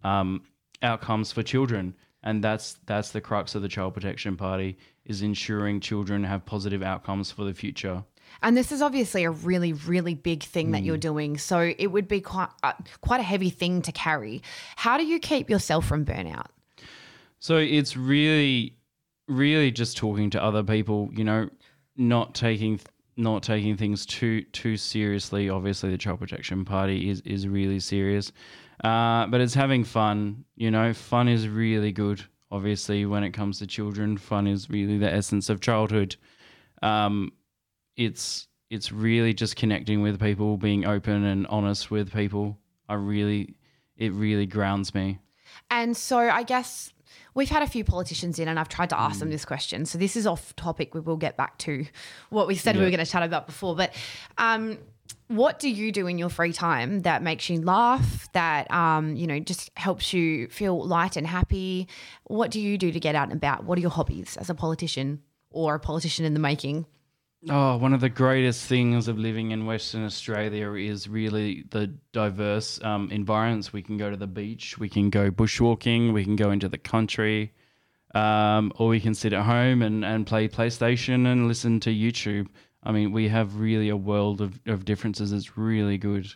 um, 0.01 0.43
outcomes 0.81 1.33
for 1.33 1.43
children, 1.43 1.93
and 2.23 2.43
that's 2.43 2.77
that's 2.85 3.11
the 3.11 3.21
crux 3.21 3.55
of 3.55 3.61
the 3.61 3.69
Child 3.69 3.93
Protection 3.93 4.37
Party 4.37 4.77
is 5.05 5.21
ensuring 5.21 5.79
children 5.79 6.23
have 6.23 6.45
positive 6.45 6.83
outcomes 6.83 7.31
for 7.31 7.43
the 7.43 7.53
future. 7.53 8.03
And 8.41 8.55
this 8.55 8.71
is 8.71 8.81
obviously 8.81 9.23
a 9.23 9.31
really, 9.31 9.73
really 9.73 10.13
big 10.13 10.43
thing 10.43 10.71
that 10.71 10.83
you're 10.83 10.97
doing. 10.97 11.37
So 11.37 11.73
it 11.77 11.87
would 11.87 12.07
be 12.07 12.21
quite 12.21 12.49
uh, 12.63 12.73
quite 13.01 13.19
a 13.19 13.23
heavy 13.23 13.49
thing 13.49 13.81
to 13.83 13.91
carry. 13.91 14.41
How 14.75 14.97
do 14.97 15.05
you 15.05 15.19
keep 15.19 15.49
yourself 15.49 15.85
from 15.85 16.05
burnout? 16.05 16.47
So 17.39 17.57
it's 17.57 17.97
really, 17.97 18.77
really 19.27 19.71
just 19.71 19.97
talking 19.97 20.29
to 20.31 20.43
other 20.43 20.63
people. 20.63 21.09
You 21.13 21.23
know, 21.23 21.49
not 21.97 22.33
taking 22.33 22.79
not 23.17 23.43
taking 23.43 23.77
things 23.77 24.05
too 24.05 24.43
too 24.53 24.77
seriously. 24.77 25.49
Obviously, 25.49 25.91
the 25.91 25.97
Child 25.97 26.19
Protection 26.19 26.65
Party 26.65 27.09
is 27.09 27.21
is 27.21 27.47
really 27.47 27.79
serious, 27.79 28.31
uh, 28.83 29.27
but 29.27 29.41
it's 29.41 29.53
having 29.53 29.83
fun. 29.83 30.45
You 30.55 30.71
know, 30.71 30.93
fun 30.93 31.27
is 31.27 31.47
really 31.47 31.91
good. 31.91 32.23
Obviously, 32.51 33.05
when 33.05 33.23
it 33.23 33.31
comes 33.31 33.59
to 33.59 33.67
children, 33.67 34.17
fun 34.17 34.47
is 34.47 34.69
really 34.69 34.97
the 34.97 35.11
essence 35.11 35.49
of 35.49 35.61
childhood. 35.61 36.15
Um, 36.81 37.31
it's 37.95 38.47
it's 38.69 38.91
really 38.91 39.33
just 39.33 39.55
connecting 39.55 40.01
with 40.01 40.19
people, 40.19 40.57
being 40.57 40.85
open 40.85 41.25
and 41.25 41.45
honest 41.47 41.91
with 41.91 42.11
people. 42.11 42.57
I 42.87 42.93
really, 42.93 43.55
it 43.97 44.13
really 44.13 44.45
grounds 44.45 44.95
me. 44.95 45.19
And 45.69 45.95
so 45.95 46.17
I 46.17 46.43
guess 46.43 46.93
we've 47.33 47.49
had 47.49 47.63
a 47.63 47.67
few 47.67 47.83
politicians 47.83 48.39
in, 48.39 48.47
and 48.47 48.57
I've 48.57 48.69
tried 48.69 48.89
to 48.89 48.99
ask 48.99 49.19
them 49.19 49.29
this 49.29 49.43
question. 49.43 49.85
So 49.85 49.97
this 49.97 50.15
is 50.15 50.25
off 50.25 50.55
topic. 50.55 50.93
We 50.93 51.01
will 51.01 51.17
get 51.17 51.35
back 51.35 51.57
to 51.59 51.85
what 52.29 52.47
we 52.47 52.55
said 52.55 52.77
we 52.77 52.83
were 52.83 52.89
going 52.89 53.05
to 53.05 53.11
chat 53.11 53.23
about 53.23 53.45
before. 53.45 53.75
But 53.75 53.93
um, 54.37 54.77
what 55.31 55.59
do 55.59 55.69
you 55.69 55.91
do 55.91 56.07
in 56.07 56.17
your 56.17 56.29
free 56.29 56.53
time 56.53 57.01
that 57.01 57.23
makes 57.23 57.49
you 57.49 57.61
laugh? 57.61 58.27
That 58.33 58.69
um, 58.71 59.15
you 59.15 59.27
know 59.27 59.39
just 59.39 59.71
helps 59.75 60.13
you 60.13 60.47
feel 60.49 60.85
light 60.85 61.15
and 61.15 61.25
happy? 61.25 61.87
What 62.25 62.51
do 62.51 62.59
you 62.59 62.77
do 62.77 62.91
to 62.91 62.99
get 62.99 63.15
out 63.15 63.29
and 63.29 63.37
about? 63.37 63.63
What 63.63 63.77
are 63.77 63.81
your 63.81 63.91
hobbies 63.91 64.37
as 64.37 64.49
a 64.49 64.55
politician 64.55 65.21
or 65.49 65.75
a 65.75 65.79
politician 65.79 66.25
in 66.25 66.33
the 66.33 66.39
making? 66.39 66.85
Oh, 67.49 67.77
one 67.77 67.93
of 67.93 68.01
the 68.01 68.09
greatest 68.09 68.67
things 68.67 69.07
of 69.07 69.17
living 69.17 69.49
in 69.49 69.65
Western 69.65 70.05
Australia 70.05 70.73
is 70.73 71.07
really 71.07 71.65
the 71.71 71.87
diverse 72.11 72.79
um, 72.83 73.09
environments. 73.09 73.73
We 73.73 73.81
can 73.81 73.97
go 73.97 74.11
to 74.11 74.17
the 74.17 74.27
beach, 74.27 74.77
we 74.77 74.89
can 74.89 75.09
go 75.09 75.31
bushwalking, 75.31 76.13
we 76.13 76.23
can 76.23 76.35
go 76.35 76.51
into 76.51 76.69
the 76.69 76.77
country, 76.77 77.51
um, 78.13 78.71
or 78.75 78.89
we 78.89 78.99
can 78.99 79.15
sit 79.15 79.33
at 79.33 79.43
home 79.43 79.81
and, 79.81 80.05
and 80.05 80.27
play 80.27 80.49
PlayStation 80.49 81.25
and 81.25 81.47
listen 81.47 81.79
to 81.79 81.89
YouTube. 81.89 82.47
I 82.83 82.91
mean, 82.91 83.11
we 83.11 83.27
have 83.27 83.59
really 83.59 83.89
a 83.89 83.97
world 83.97 84.41
of, 84.41 84.59
of 84.65 84.85
differences. 84.85 85.31
It's 85.31 85.57
really 85.57 85.97
good. 85.97 86.33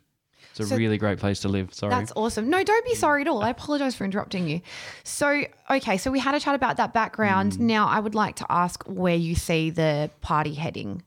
It's 0.51 0.59
a 0.59 0.65
So- 0.67 0.77
really 0.77 0.97
great 0.97 1.19
place 1.19 1.39
to 1.41 1.49
live. 1.49 1.73
Sorry. 1.73 1.89
That's 1.89 2.13
awesome. 2.15 2.49
No, 2.49 2.63
don't 2.63 2.85
be 2.85 2.95
sorry 2.95 3.21
at 3.21 3.27
all. 3.27 3.41
I 3.43 3.49
apologize 3.49 3.95
for 3.95 4.05
interrupting 4.05 4.47
you. 4.47 4.61
So, 5.03 5.43
okay, 5.69 5.97
so 5.97 6.11
we 6.11 6.19
had 6.19 6.33
a 6.35 6.39
chat 6.39 6.55
about 6.55 6.77
that 6.77 6.93
background. 6.93 7.53
Mm. 7.53 7.59
Now, 7.61 7.87
I 7.87 7.99
would 7.99 8.15
like 8.15 8.35
to 8.37 8.45
ask 8.49 8.83
where 8.85 9.15
you 9.15 9.35
see 9.35 9.69
the 9.69 10.09
party 10.21 10.53
heading 10.53 11.03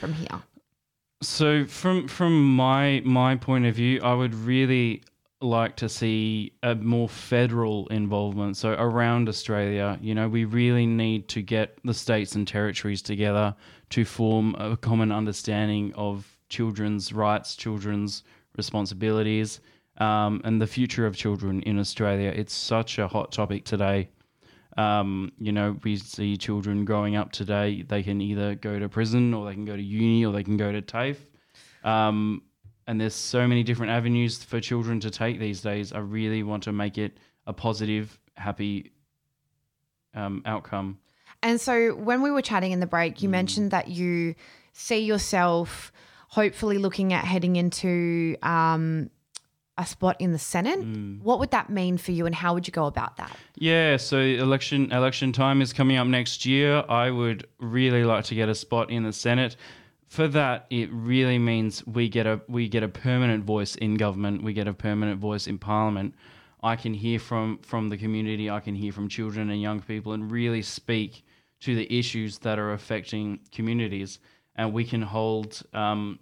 from 0.00 0.12
here. 0.12 0.42
So 1.22 1.64
from 1.64 2.06
from 2.08 2.54
my 2.54 3.00
my 3.04 3.36
point 3.36 3.64
of 3.64 3.74
view, 3.76 4.02
I 4.02 4.12
would 4.12 4.34
really 4.34 5.02
like 5.44 5.76
to 5.76 5.88
see 5.88 6.52
a 6.62 6.74
more 6.74 7.08
federal 7.08 7.86
involvement. 7.88 8.56
So 8.56 8.72
around 8.72 9.28
Australia, 9.28 9.98
you 10.00 10.14
know, 10.14 10.28
we 10.28 10.44
really 10.44 10.86
need 10.86 11.28
to 11.28 11.42
get 11.42 11.78
the 11.84 11.94
states 11.94 12.34
and 12.34 12.48
territories 12.48 13.02
together 13.02 13.54
to 13.90 14.04
form 14.04 14.56
a 14.58 14.76
common 14.76 15.12
understanding 15.12 15.92
of 15.94 16.26
children's 16.48 17.12
rights, 17.12 17.56
children's 17.56 18.24
responsibilities, 18.56 19.60
um, 19.98 20.40
and 20.44 20.60
the 20.60 20.66
future 20.66 21.06
of 21.06 21.16
children 21.16 21.62
in 21.62 21.78
Australia. 21.78 22.32
It's 22.34 22.54
such 22.54 22.98
a 22.98 23.06
hot 23.06 23.30
topic 23.30 23.64
today. 23.64 24.08
Um, 24.76 25.30
you 25.38 25.52
know, 25.52 25.76
we 25.84 25.96
see 25.96 26.36
children 26.36 26.84
growing 26.84 27.14
up 27.14 27.30
today. 27.30 27.82
They 27.82 28.02
can 28.02 28.20
either 28.20 28.56
go 28.56 28.78
to 28.78 28.88
prison, 28.88 29.32
or 29.32 29.46
they 29.46 29.54
can 29.54 29.64
go 29.64 29.76
to 29.76 29.82
uni, 29.82 30.24
or 30.24 30.32
they 30.32 30.42
can 30.42 30.56
go 30.56 30.72
to 30.72 30.82
TAFE. 30.82 31.20
Um, 31.84 32.42
and 32.86 33.00
there's 33.00 33.14
so 33.14 33.46
many 33.46 33.62
different 33.62 33.92
avenues 33.92 34.42
for 34.42 34.60
children 34.60 35.00
to 35.00 35.10
take 35.10 35.38
these 35.38 35.60
days. 35.60 35.92
I 35.92 35.98
really 35.98 36.42
want 36.42 36.62
to 36.64 36.72
make 36.72 36.98
it 36.98 37.18
a 37.46 37.52
positive, 37.52 38.18
happy 38.34 38.92
um, 40.14 40.42
outcome. 40.46 40.98
And 41.42 41.60
so 41.60 41.94
when 41.94 42.22
we 42.22 42.30
were 42.30 42.42
chatting 42.42 42.72
in 42.72 42.80
the 42.80 42.86
break, 42.86 43.22
you 43.22 43.28
mentioned 43.28 43.70
that 43.70 43.88
you 43.88 44.34
see 44.72 45.00
yourself 45.00 45.92
hopefully 46.28 46.78
looking 46.78 47.12
at 47.12 47.24
heading 47.24 47.56
into 47.56 48.36
um, 48.42 49.10
a 49.76 49.84
spot 49.84 50.16
in 50.20 50.32
the 50.32 50.38
Senate. 50.38 50.80
What 51.22 51.38
would 51.38 51.50
that 51.50 51.70
mean 51.70 51.98
for 51.98 52.12
you 52.12 52.26
and 52.26 52.34
how 52.34 52.54
would 52.54 52.66
you 52.66 52.72
go 52.72 52.86
about 52.86 53.16
that? 53.16 53.36
Yeah, 53.56 53.96
so 53.96 54.18
election 54.18 54.90
election 54.92 55.32
time 55.32 55.60
is 55.60 55.72
coming 55.72 55.96
up 55.96 56.06
next 56.06 56.46
year. 56.46 56.84
I 56.88 57.10
would 57.10 57.46
really 57.58 58.04
like 58.04 58.24
to 58.26 58.34
get 58.34 58.48
a 58.48 58.54
spot 58.54 58.90
in 58.90 59.02
the 59.02 59.12
Senate. 59.12 59.56
For 60.14 60.28
that, 60.28 60.66
it 60.70 60.90
really 60.92 61.40
means 61.40 61.84
we 61.88 62.08
get 62.08 62.24
a 62.24 62.40
we 62.46 62.68
get 62.68 62.84
a 62.84 62.88
permanent 62.88 63.42
voice 63.42 63.74
in 63.74 63.96
government. 63.96 64.44
We 64.44 64.52
get 64.52 64.68
a 64.68 64.72
permanent 64.72 65.18
voice 65.18 65.48
in 65.48 65.58
Parliament. 65.58 66.14
I 66.62 66.76
can 66.76 66.94
hear 66.94 67.18
from 67.18 67.58
from 67.62 67.88
the 67.88 67.96
community. 67.96 68.48
I 68.48 68.60
can 68.60 68.76
hear 68.76 68.92
from 68.92 69.08
children 69.08 69.50
and 69.50 69.60
young 69.60 69.80
people, 69.80 70.12
and 70.12 70.30
really 70.30 70.62
speak 70.62 71.24
to 71.62 71.74
the 71.74 71.92
issues 71.92 72.38
that 72.38 72.60
are 72.60 72.74
affecting 72.74 73.40
communities. 73.50 74.20
And 74.54 74.72
we 74.72 74.84
can 74.84 75.02
hold 75.02 75.60
um, 75.72 76.20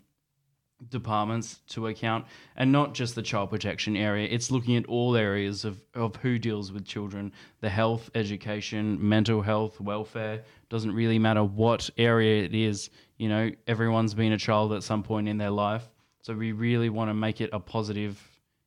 departments 0.88 1.60
to 1.68 1.86
account 1.86 2.26
and 2.56 2.70
not 2.70 2.94
just 2.94 3.14
the 3.14 3.22
child 3.22 3.50
protection 3.50 3.96
area. 3.96 4.28
It's 4.30 4.50
looking 4.50 4.76
at 4.76 4.86
all 4.86 5.16
areas 5.16 5.64
of, 5.64 5.80
of 5.94 6.16
who 6.16 6.38
deals 6.38 6.72
with 6.72 6.84
children. 6.84 7.32
The 7.60 7.68
health 7.68 8.10
education 8.14 8.98
mental 9.00 9.42
health 9.42 9.80
welfare 9.80 10.42
doesn't 10.68 10.92
really 10.92 11.18
matter 11.18 11.44
what 11.44 11.88
area 11.98 12.44
it 12.44 12.54
is. 12.54 12.90
You 13.18 13.28
know 13.28 13.50
everyone's 13.66 14.14
been 14.14 14.32
a 14.32 14.38
child 14.38 14.72
at 14.72 14.82
some 14.82 15.02
point 15.02 15.28
in 15.28 15.38
their 15.38 15.50
life. 15.50 15.88
So 16.22 16.34
we 16.34 16.52
really 16.52 16.88
want 16.88 17.10
to 17.10 17.14
make 17.14 17.40
it 17.40 17.50
a 17.52 17.60
positive 17.60 18.20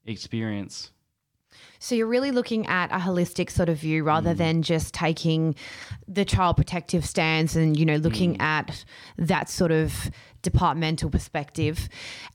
experience 0.05 0.91
So 1.79 1.95
you're 1.95 2.07
really 2.07 2.31
looking 2.31 2.65
at 2.67 2.91
a 2.91 2.97
holistic 2.97 3.49
sort 3.49 3.69
of 3.69 3.77
view 3.77 4.03
rather 4.03 4.33
than 4.33 4.61
just 4.61 4.93
taking 4.93 5.55
the 6.07 6.25
child 6.25 6.57
protective 6.57 7.05
stance 7.05 7.55
and 7.55 7.77
you 7.77 7.85
know 7.85 7.97
looking 7.97 8.39
at 8.39 8.85
that 9.17 9.49
sort 9.49 9.71
of 9.71 10.09
departmental 10.41 11.09
perspective. 11.09 11.89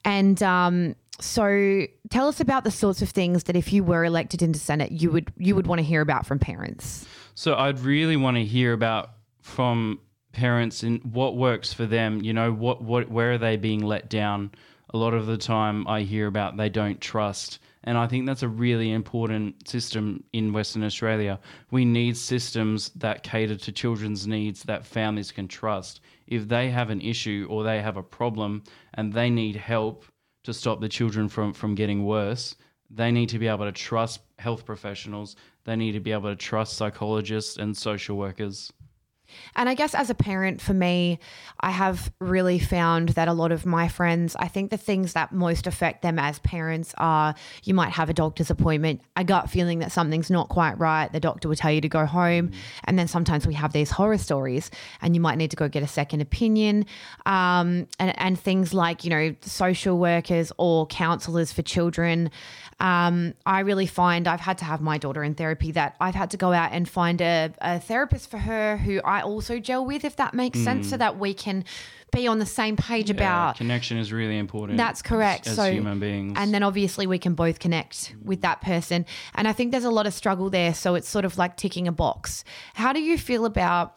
And 0.04 0.42
um, 0.42 0.94
so 1.20 1.86
tell 2.10 2.28
us 2.28 2.40
about 2.40 2.64
the 2.64 2.70
sorts 2.70 3.02
of 3.02 3.10
things 3.10 3.44
that 3.44 3.56
if 3.56 3.72
you 3.72 3.84
were 3.84 4.04
elected 4.04 4.42
into 4.42 4.58
Senate, 4.58 4.92
you 4.92 5.10
would 5.10 5.32
you 5.38 5.54
would 5.54 5.66
want 5.66 5.78
to 5.78 5.84
hear 5.84 6.00
about 6.00 6.26
from 6.26 6.38
parents. 6.38 7.06
So 7.34 7.54
I'd 7.54 7.80
really 7.80 8.16
want 8.16 8.36
to 8.36 8.44
hear 8.44 8.72
about 8.72 9.10
from 9.40 10.00
parents 10.32 10.82
and 10.82 11.02
what 11.12 11.36
works 11.36 11.72
for 11.72 11.86
them. 11.86 12.22
You 12.22 12.32
know, 12.32 12.52
what 12.52 12.82
what 12.82 13.10
where 13.10 13.32
are 13.32 13.38
they 13.38 13.56
being 13.56 13.84
let 13.84 14.08
down? 14.08 14.52
A 14.92 14.96
lot 14.96 15.14
of 15.14 15.26
the 15.26 15.38
time, 15.38 15.86
I 15.86 16.02
hear 16.02 16.26
about 16.26 16.56
they 16.56 16.68
don't 16.68 17.00
trust, 17.00 17.60
and 17.84 17.96
I 17.96 18.06
think 18.06 18.26
that's 18.26 18.42
a 18.42 18.48
really 18.48 18.92
important 18.92 19.66
system 19.66 20.22
in 20.32 20.52
Western 20.52 20.84
Australia. 20.84 21.40
We 21.70 21.84
need 21.84 22.16
systems 22.16 22.90
that 22.96 23.22
cater 23.22 23.56
to 23.56 23.72
children's 23.72 24.26
needs 24.26 24.62
that 24.64 24.84
families 24.84 25.32
can 25.32 25.48
trust. 25.48 26.00
If 26.26 26.46
they 26.48 26.70
have 26.70 26.90
an 26.90 27.00
issue 27.00 27.46
or 27.48 27.64
they 27.64 27.80
have 27.80 27.96
a 27.96 28.02
problem 28.02 28.64
and 28.94 29.12
they 29.12 29.30
need 29.30 29.56
help 29.56 30.04
to 30.44 30.52
stop 30.52 30.80
the 30.80 30.88
children 30.88 31.28
from 31.28 31.52
from 31.52 31.74
getting 31.74 32.04
worse, 32.04 32.54
they 32.90 33.10
need 33.10 33.28
to 33.30 33.38
be 33.38 33.46
able 33.46 33.64
to 33.64 33.72
trust 33.72 34.20
health 34.38 34.66
professionals. 34.66 35.36
They 35.64 35.76
need 35.76 35.92
to 35.92 36.00
be 36.00 36.12
able 36.12 36.30
to 36.30 36.36
trust 36.36 36.76
psychologists 36.76 37.56
and 37.56 37.76
social 37.76 38.16
workers. 38.16 38.72
And 39.54 39.68
I 39.68 39.74
guess 39.74 39.94
as 39.94 40.10
a 40.10 40.14
parent, 40.14 40.60
for 40.60 40.74
me, 40.74 41.18
I 41.60 41.70
have 41.70 42.12
really 42.20 42.58
found 42.58 43.10
that 43.10 43.28
a 43.28 43.32
lot 43.32 43.52
of 43.52 43.66
my 43.66 43.88
friends, 43.88 44.36
I 44.38 44.48
think 44.48 44.70
the 44.70 44.76
things 44.76 45.12
that 45.12 45.32
most 45.32 45.66
affect 45.66 46.02
them 46.02 46.18
as 46.18 46.38
parents 46.40 46.94
are 46.98 47.34
you 47.64 47.74
might 47.74 47.90
have 47.90 48.08
a 48.08 48.14
doctor's 48.14 48.50
appointment, 48.50 49.00
a 49.16 49.24
gut 49.24 49.50
feeling 49.50 49.80
that 49.80 49.92
something's 49.92 50.30
not 50.30 50.48
quite 50.48 50.78
right. 50.78 51.12
The 51.12 51.20
doctor 51.20 51.48
will 51.48 51.56
tell 51.56 51.72
you 51.72 51.80
to 51.80 51.88
go 51.88 52.06
home. 52.06 52.52
And 52.84 52.98
then 52.98 53.08
sometimes 53.08 53.46
we 53.46 53.54
have 53.54 53.72
these 53.72 53.90
horror 53.90 54.18
stories, 54.18 54.70
and 55.02 55.14
you 55.14 55.20
might 55.20 55.36
need 55.36 55.50
to 55.50 55.56
go 55.56 55.68
get 55.68 55.82
a 55.82 55.88
second 55.88 56.20
opinion. 56.20 56.86
Um, 57.26 57.88
and, 57.98 58.18
and 58.18 58.38
things 58.38 58.72
like, 58.72 59.04
you 59.04 59.10
know, 59.10 59.34
social 59.42 59.98
workers 59.98 60.52
or 60.58 60.86
counselors 60.86 61.52
for 61.52 61.62
children. 61.62 62.30
Um, 62.80 63.34
I 63.44 63.60
really 63.60 63.86
find 63.86 64.26
I've 64.26 64.40
had 64.40 64.58
to 64.58 64.64
have 64.64 64.80
my 64.80 64.96
daughter 64.96 65.22
in 65.22 65.34
therapy 65.34 65.72
that 65.72 65.96
I've 66.00 66.14
had 66.14 66.30
to 66.30 66.36
go 66.36 66.52
out 66.52 66.72
and 66.72 66.88
find 66.88 67.20
a, 67.20 67.52
a 67.60 67.78
therapist 67.78 68.30
for 68.30 68.38
her 68.38 68.78
who 68.78 69.00
I 69.04 69.19
also 69.24 69.58
gel 69.58 69.84
with, 69.84 70.04
if 70.04 70.16
that 70.16 70.34
makes 70.34 70.58
sense, 70.58 70.88
so 70.90 70.96
that 70.96 71.18
we 71.18 71.34
can 71.34 71.64
be 72.12 72.26
on 72.26 72.38
the 72.38 72.46
same 72.46 72.76
page 72.76 73.08
Yeah, 73.10 73.16
about. 73.16 73.56
connection 73.56 73.96
is 73.96 74.12
really 74.12 74.36
important. 74.38 74.76
That's 74.76 75.00
correct. 75.02 75.46
As, 75.46 75.58
as 75.58 75.64
so, 75.66 75.72
human 75.72 76.00
beings, 76.00 76.34
and 76.36 76.52
then 76.52 76.62
obviously 76.62 77.06
we 77.06 77.18
can 77.18 77.34
both 77.34 77.58
connect 77.58 78.14
with 78.22 78.40
that 78.42 78.60
person. 78.60 79.06
And 79.34 79.46
I 79.46 79.52
think 79.52 79.70
there's 79.70 79.84
a 79.84 79.90
lot 79.90 80.06
of 80.06 80.14
struggle 80.14 80.50
there. 80.50 80.74
So 80.74 80.94
it's 80.94 81.08
sort 81.08 81.24
of 81.24 81.38
like 81.38 81.56
ticking 81.56 81.86
a 81.86 81.92
box. 81.92 82.44
How 82.74 82.92
do 82.92 83.00
you 83.00 83.16
feel 83.18 83.44
about? 83.44 83.96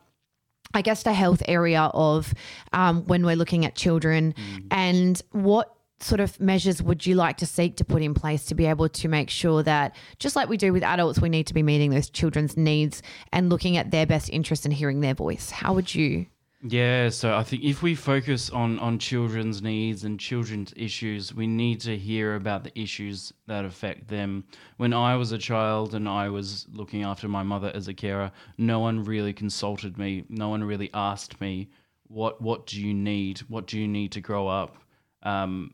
I 0.76 0.82
guess 0.82 1.04
the 1.04 1.14
health 1.14 1.44
area 1.48 1.82
of 1.94 2.34
um, 2.72 3.04
when 3.06 3.26
we're 3.26 3.36
looking 3.36 3.64
at 3.64 3.76
children, 3.76 4.34
and 4.72 5.22
what 5.32 5.76
sort 6.00 6.20
of 6.20 6.40
measures 6.40 6.82
would 6.82 7.06
you 7.06 7.16
like 7.16 7.38
to 7.38 7.46
seek 7.46 7.78
to 7.78 7.86
put 7.86 8.02
in 8.02 8.14
place 8.14 8.46
to 8.46 8.56
be 8.56 8.66
able 8.66 8.90
to 8.90 9.08
make 9.08 9.30
sure 9.30 9.64
that, 9.64 9.96
just 10.20 10.36
like 10.36 10.50
we 10.50 10.58
do 10.58 10.74
with 10.74 10.84
adults, 10.84 11.22
we 11.22 11.30
need 11.30 11.48
to 11.48 11.54
be 11.54 11.64
meeting 11.64 11.92
those 11.92 12.10
children's 12.10 12.58
needs 12.58 13.02
and 13.32 13.50
looking 13.50 13.78
at 13.78 13.92
their 13.92 14.06
best 14.06 14.30
interest 14.30 14.66
and 14.66 14.74
hearing 14.74 15.02
their 15.02 15.14
voice? 15.14 15.50
How 15.50 15.74
would 15.74 15.94
you? 15.96 16.26
Yeah, 16.66 17.10
so 17.10 17.36
I 17.36 17.44
think 17.44 17.64
if 17.66 17.84
we 17.84 17.94
focus 17.94 18.50
on 18.50 18.80
on 18.80 18.98
children's 18.98 19.62
needs 19.62 20.06
and 20.06 20.18
children's 20.18 20.74
issues, 20.78 21.34
we 21.34 21.46
need 21.46 21.82
to 21.82 21.98
hear 21.98 22.36
about 22.36 22.64
the 22.64 22.80
issues 22.80 23.34
that 23.48 23.66
affect 23.66 24.08
them. 24.08 24.46
When 24.78 24.94
I 24.94 25.18
was 25.18 25.34
a 25.34 25.38
child 25.38 25.94
and 25.94 26.08
I 26.08 26.30
was 26.30 26.66
looking 26.72 27.04
after 27.04 27.28
my 27.28 27.44
mother 27.44 27.70
as 27.76 27.90
a 27.90 27.94
carer, 27.94 28.32
no 28.58 28.80
one 28.80 29.04
really 29.04 29.34
consulted 29.34 29.98
me. 29.98 30.24
No 30.30 30.48
one 30.48 30.64
really 30.64 30.90
asked 30.94 31.42
me, 31.42 31.68
"What 32.08 32.42
what 32.42 32.66
do 32.66 32.82
you 32.82 32.94
need? 32.94 33.40
What 33.50 33.68
do 33.68 33.78
you 33.78 33.88
need 33.88 34.14
to 34.14 34.22
grow 34.22 34.48
up?" 34.48 34.78
Um, 35.24 35.74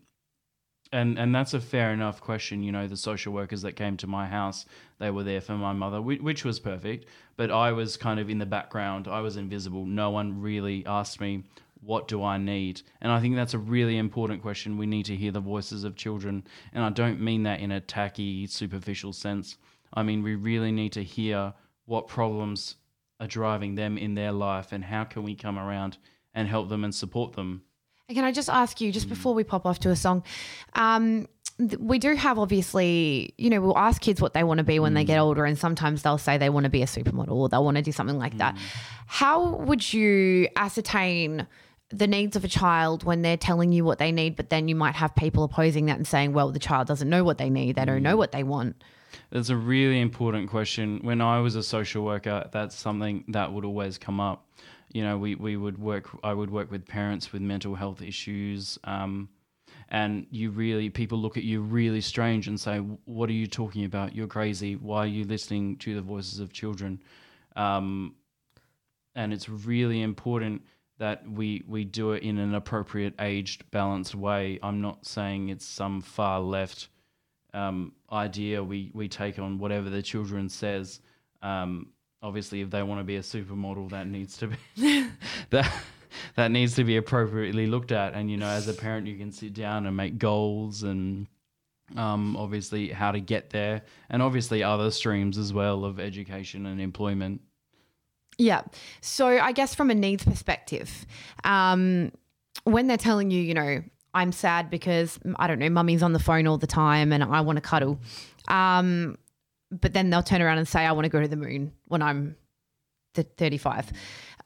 and 0.91 1.19
and 1.19 1.33
that's 1.33 1.53
a 1.53 1.59
fair 1.59 1.91
enough 1.91 2.21
question. 2.21 2.63
You 2.63 2.71
know, 2.71 2.87
the 2.87 2.97
social 2.97 3.33
workers 3.33 3.61
that 3.61 3.73
came 3.73 3.97
to 3.97 4.07
my 4.07 4.27
house, 4.27 4.65
they 4.97 5.11
were 5.11 5.23
there 5.23 5.41
for 5.41 5.53
my 5.53 5.73
mother, 5.73 6.01
which, 6.01 6.21
which 6.21 6.45
was 6.45 6.59
perfect. 6.59 7.05
But 7.37 7.51
I 7.51 7.71
was 7.71 7.97
kind 7.97 8.19
of 8.19 8.29
in 8.29 8.39
the 8.39 8.45
background. 8.45 9.07
I 9.07 9.21
was 9.21 9.37
invisible. 9.37 9.85
No 9.85 10.09
one 10.09 10.41
really 10.41 10.85
asked 10.85 11.21
me, 11.21 11.43
"What 11.81 12.07
do 12.07 12.23
I 12.23 12.37
need?" 12.37 12.81
And 13.01 13.11
I 13.11 13.19
think 13.19 13.35
that's 13.35 13.53
a 13.53 13.59
really 13.59 13.97
important 13.97 14.41
question. 14.41 14.77
We 14.77 14.87
need 14.87 15.05
to 15.05 15.15
hear 15.15 15.31
the 15.31 15.39
voices 15.39 15.83
of 15.83 15.95
children, 15.95 16.43
and 16.73 16.83
I 16.83 16.89
don't 16.89 17.21
mean 17.21 17.43
that 17.43 17.59
in 17.59 17.71
a 17.71 17.81
tacky, 17.81 18.47
superficial 18.47 19.13
sense. 19.13 19.57
I 19.93 20.03
mean 20.03 20.23
we 20.23 20.35
really 20.35 20.71
need 20.71 20.93
to 20.93 21.03
hear 21.03 21.53
what 21.85 22.07
problems 22.07 22.75
are 23.19 23.27
driving 23.27 23.75
them 23.75 23.97
in 23.97 24.15
their 24.15 24.31
life, 24.31 24.71
and 24.71 24.83
how 24.85 25.03
can 25.03 25.23
we 25.23 25.35
come 25.35 25.59
around 25.59 25.97
and 26.33 26.47
help 26.47 26.69
them 26.69 26.83
and 26.83 26.95
support 26.95 27.33
them. 27.33 27.63
Can 28.09 28.23
I 28.23 28.31
just 28.31 28.49
ask 28.49 28.81
you, 28.81 28.91
just 28.91 29.05
Mm. 29.05 29.09
before 29.09 29.33
we 29.35 29.43
pop 29.43 29.65
off 29.67 29.79
to 29.81 29.89
a 29.91 29.95
song, 29.95 30.23
um, 30.73 31.27
th- 31.59 31.77
we 31.79 31.99
do 31.99 32.15
have 32.15 32.39
obviously, 32.39 33.33
you 33.37 33.51
know, 33.51 33.61
we'll 33.61 33.77
ask 33.77 34.01
kids 34.01 34.19
what 34.19 34.33
they 34.33 34.43
want 34.43 34.57
to 34.57 34.63
be 34.63 34.79
when 34.79 34.95
they 34.95 35.03
Mm. 35.03 35.07
get 35.07 35.19
older, 35.19 35.45
and 35.45 35.57
sometimes 35.57 36.01
they'll 36.01 36.17
say 36.17 36.37
they 36.37 36.49
want 36.49 36.63
to 36.63 36.71
be 36.71 36.81
a 36.81 36.87
supermodel 36.87 37.31
or 37.31 37.49
they'll 37.49 37.63
want 37.63 37.77
to 37.77 37.83
do 37.83 37.91
something 37.91 38.17
like 38.17 38.37
that. 38.39 38.55
Mm. 38.55 38.59
How 39.07 39.47
would 39.57 39.93
you 39.93 40.47
ascertain? 40.55 41.45
The 41.91 42.05
needs 42.05 42.35
of 42.35 42.43
a 42.43 42.47
child 42.47 43.03
when 43.03 43.23
they're 43.23 43.35
telling 43.35 43.71
you 43.71 43.83
what 43.83 43.97
they 43.97 44.11
need, 44.11 44.35
but 44.35 44.51
then 44.51 44.67
you 44.67 44.75
might 44.75 44.93
have 44.93 45.15
people 45.15 45.43
opposing 45.43 45.87
that 45.87 45.97
and 45.97 46.05
saying, 46.05 46.33
well, 46.33 46.51
the 46.51 46.59
child 46.59 46.87
doesn't 46.87 47.09
know 47.09 47.23
what 47.23 47.39
they 47.39 47.49
need. 47.49 47.77
They 47.77 47.85
don't 47.85 48.03
know 48.03 48.13
Mm. 48.13 48.19
what 48.19 48.31
they 48.31 48.43
want. 48.43 48.75
That's 49.31 49.49
a 49.49 49.55
really 49.55 49.99
important 49.99 50.51
question. 50.51 50.99
When 51.01 51.19
I 51.19 51.39
was 51.39 51.55
a 51.55 51.63
social 51.63 52.05
worker, 52.05 52.47
that's 52.51 52.75
something 52.75 53.23
that 53.29 53.53
would 53.53 53.65
always 53.65 53.97
come 53.97 54.19
up. 54.19 54.45
You 54.91 55.03
know, 55.03 55.17
we, 55.17 55.35
we 55.35 55.57
would 55.57 55.77
work, 55.77 56.09
I 56.23 56.33
would 56.33 56.49
work 56.49 56.71
with 56.71 56.85
parents 56.85 57.31
with 57.31 57.41
mental 57.41 57.75
health 57.75 58.01
issues. 58.01 58.77
Um, 58.83 59.29
and 59.89 60.25
you 60.31 60.51
really, 60.51 60.89
people 60.89 61.19
look 61.19 61.37
at 61.37 61.43
you 61.43 61.61
really 61.61 62.01
strange 62.01 62.47
and 62.47 62.59
say, 62.59 62.79
What 63.05 63.29
are 63.29 63.33
you 63.33 63.47
talking 63.47 63.85
about? 63.85 64.15
You're 64.15 64.27
crazy. 64.27 64.75
Why 64.75 64.99
are 64.99 65.07
you 65.07 65.25
listening 65.25 65.77
to 65.77 65.95
the 65.95 66.01
voices 66.01 66.39
of 66.39 66.53
children? 66.53 67.01
Um, 67.55 68.15
and 69.15 69.33
it's 69.33 69.49
really 69.49 70.01
important 70.01 70.61
that 70.99 71.27
we 71.29 71.63
we 71.67 71.83
do 71.83 72.11
it 72.11 72.23
in 72.23 72.37
an 72.37 72.53
appropriate 72.53 73.13
aged 73.19 73.69
balanced 73.71 74.13
way 74.13 74.59
i'm 74.61 74.81
not 74.81 75.05
saying 75.05 75.49
it's 75.49 75.65
some 75.65 76.01
far 76.01 76.39
left 76.39 76.89
um, 77.53 77.93
idea 78.11 78.63
we 78.63 78.91
we 78.93 79.07
take 79.07 79.39
on 79.39 79.57
whatever 79.57 79.89
the 79.89 80.03
children 80.03 80.47
says 80.47 80.99
um, 81.41 81.87
obviously 82.21 82.61
if 82.61 82.69
they 82.69 82.83
want 82.83 82.99
to 82.99 83.03
be 83.03 83.15
a 83.15 83.21
supermodel 83.21 83.89
that 83.89 84.07
needs 84.07 84.37
to 84.37 84.47
be 84.47 84.55
that 85.49 85.71
that 86.35 86.51
needs 86.51 86.75
to 86.75 86.83
be 86.83 86.97
appropriately 86.97 87.67
looked 87.67 87.91
at 87.91 88.13
and 88.13 88.29
you 88.29 88.37
know 88.37 88.47
as 88.47 88.67
a 88.67 88.73
parent 88.73 89.07
you 89.07 89.17
can 89.17 89.31
sit 89.31 89.53
down 89.53 89.85
and 89.85 89.95
make 89.95 90.17
goals 90.17 90.83
and 90.83 91.27
um, 91.95 92.37
obviously 92.37 92.89
how 92.89 93.11
to 93.11 93.19
get 93.19 93.49
there, 93.49 93.83
and 94.09 94.21
obviously 94.21 94.63
other 94.63 94.91
streams 94.91 95.37
as 95.37 95.53
well 95.53 95.85
of 95.85 95.99
education 95.99 96.65
and 96.65 96.79
employment. 96.79 97.41
Yeah. 98.37 98.61
So 99.01 99.27
I 99.27 99.51
guess 99.51 99.75
from 99.75 99.89
a 99.89 99.95
needs 99.95 100.23
perspective, 100.23 101.05
um, 101.43 102.11
when 102.63 102.87
they're 102.87 102.97
telling 102.97 103.31
you, 103.31 103.41
you 103.41 103.53
know, 103.53 103.83
I'm 104.13 104.31
sad 104.31 104.69
because 104.69 105.19
I 105.37 105.47
don't 105.47 105.59
know, 105.59 105.69
mummy's 105.69 106.01
on 106.01 106.13
the 106.13 106.19
phone 106.19 106.47
all 106.47 106.57
the 106.57 106.67
time 106.67 107.11
and 107.11 107.23
I 107.23 107.41
want 107.41 107.57
to 107.57 107.61
cuddle. 107.61 107.99
Um, 108.47 109.17
but 109.71 109.93
then 109.93 110.09
they'll 110.09 110.23
turn 110.23 110.41
around 110.41 110.57
and 110.57 110.67
say, 110.67 110.85
I 110.85 110.91
want 110.91 111.05
to 111.05 111.09
go 111.09 111.21
to 111.21 111.27
the 111.27 111.35
moon 111.35 111.71
when 111.87 112.01
I'm 112.01 112.35
th- 113.15 113.27
35. 113.37 113.91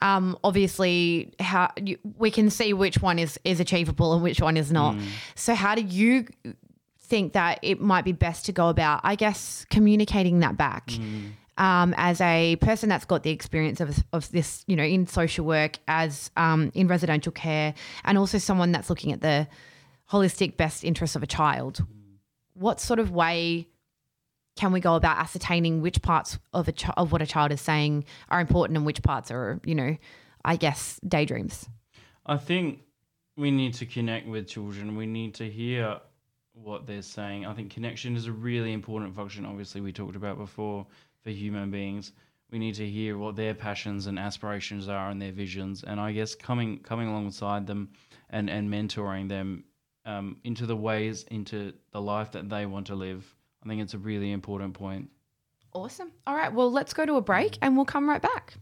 Um, 0.02 0.38
obviously, 0.44 1.34
how 1.40 1.72
you, 1.82 1.98
we 2.18 2.30
can 2.30 2.50
see 2.50 2.74
which 2.74 3.02
one 3.02 3.20
is 3.20 3.40
is 3.46 3.60
achievable 3.60 4.14
and 4.14 4.22
which 4.22 4.42
one 4.42 4.58
is 4.58 4.72
not. 4.72 4.96
So, 5.36 5.56
how 5.56 5.76
do 5.76 5.82
you 5.82 6.28
think 7.00 7.34
that 7.34 7.60
it 7.62 7.80
might 7.80 8.04
be 8.04 8.12
best 8.12 8.46
to 8.48 8.52
go 8.52 8.70
about? 8.70 9.02
I 9.04 9.16
guess 9.16 9.66
communicating 9.70 10.40
that 10.40 10.58
back 10.58 10.92
um, 11.58 11.94
as 11.98 12.20
a 12.22 12.58
person 12.58 12.90
that's 12.90 13.06
got 13.06 13.24
the 13.24 13.30
experience 13.30 13.80
of, 13.80 14.04
of 14.12 14.30
this, 14.32 14.64
you 14.68 14.76
know, 14.76 14.84
in 14.84 15.08
social 15.08 15.46
work, 15.46 15.78
as 15.88 16.32
um, 16.36 16.72
in 16.74 16.88
residential 16.88 17.32
care, 17.32 17.74
and 18.04 18.18
also 18.18 18.38
someone 18.38 18.72
that's 18.72 18.90
looking 18.90 19.12
at 19.12 19.22
the 19.22 19.48
holistic 20.12 20.58
best 20.58 20.84
interest 20.84 21.16
of 21.16 21.24
a 21.24 21.28
child. 21.28 21.86
What 22.56 22.82
sort 22.82 23.00
of 23.00 23.12
way 23.12 23.68
can 24.56 24.72
we 24.72 24.80
go 24.80 24.96
about 24.96 25.18
ascertaining 25.18 25.82
which 25.82 26.02
parts 26.02 26.38
of 26.54 26.68
a 26.68 26.72
ch- 26.72 26.90
of 26.98 27.12
what 27.12 27.22
a 27.22 27.26
child 27.26 27.52
is 27.52 27.62
saying 27.62 28.06
are 28.30 28.40
important 28.40 28.78
and 28.78 28.86
which 28.86 29.02
parts 29.02 29.32
are, 29.32 29.60
you 29.66 29.76
know, 29.76 29.98
I 30.46 30.56
guess 30.56 31.00
daydreams? 31.08 31.68
I 32.26 32.38
think 32.38 32.80
we 33.36 33.52
need 33.52 33.74
to 33.76 33.86
connect 33.86 34.28
with 34.28 34.48
children. 34.48 34.96
We 34.96 35.06
need 35.06 35.34
to 35.36 35.50
hear 35.50 36.00
what 36.54 36.86
they're 36.86 37.02
saying. 37.02 37.46
I 37.46 37.54
think 37.54 37.72
connection 37.72 38.16
is 38.16 38.28
a 38.28 38.32
really 38.32 38.74
important 38.74 39.16
function. 39.16 39.46
Obviously, 39.46 39.82
we 39.82 39.92
talked 39.92 40.16
about 40.16 40.38
before 40.38 40.86
for 41.24 41.30
human 41.32 41.72
beings. 41.72 42.12
We 42.52 42.60
need 42.60 42.76
to 42.76 42.88
hear 42.88 43.18
what 43.18 43.36
their 43.36 43.56
passions 43.56 44.06
and 44.06 44.20
aspirations 44.20 44.88
are 44.88 45.10
and 45.10 45.20
their 45.20 45.32
visions. 45.32 45.84
And 45.84 46.00
I 46.00 46.12
guess 46.12 46.36
coming 46.36 46.80
coming 46.80 47.08
alongside 47.08 47.66
them 47.66 47.90
and 48.30 48.50
and 48.50 48.70
mentoring 48.70 49.28
them 49.28 49.64
um, 50.06 50.38
into 50.44 50.66
the 50.66 50.76
ways 50.76 51.24
into 51.32 51.74
the 51.92 52.02
life 52.02 52.32
that 52.34 52.50
they 52.50 52.66
want 52.68 52.88
to 52.88 52.96
live. 52.96 53.36
I 53.64 53.70
think 53.70 53.82
it's 53.82 53.94
a 53.94 53.98
really 53.98 54.32
important 54.32 54.74
point. 54.74 55.10
Awesome. 55.74 56.12
All 56.28 56.36
right. 56.36 56.54
Well, 56.54 56.72
let's 56.72 56.94
go 56.94 57.06
to 57.06 57.16
a 57.16 57.22
break 57.22 57.58
and 57.62 57.76
we'll 57.76 57.86
come 57.86 58.10
right 58.10 58.22
back. 58.22 58.56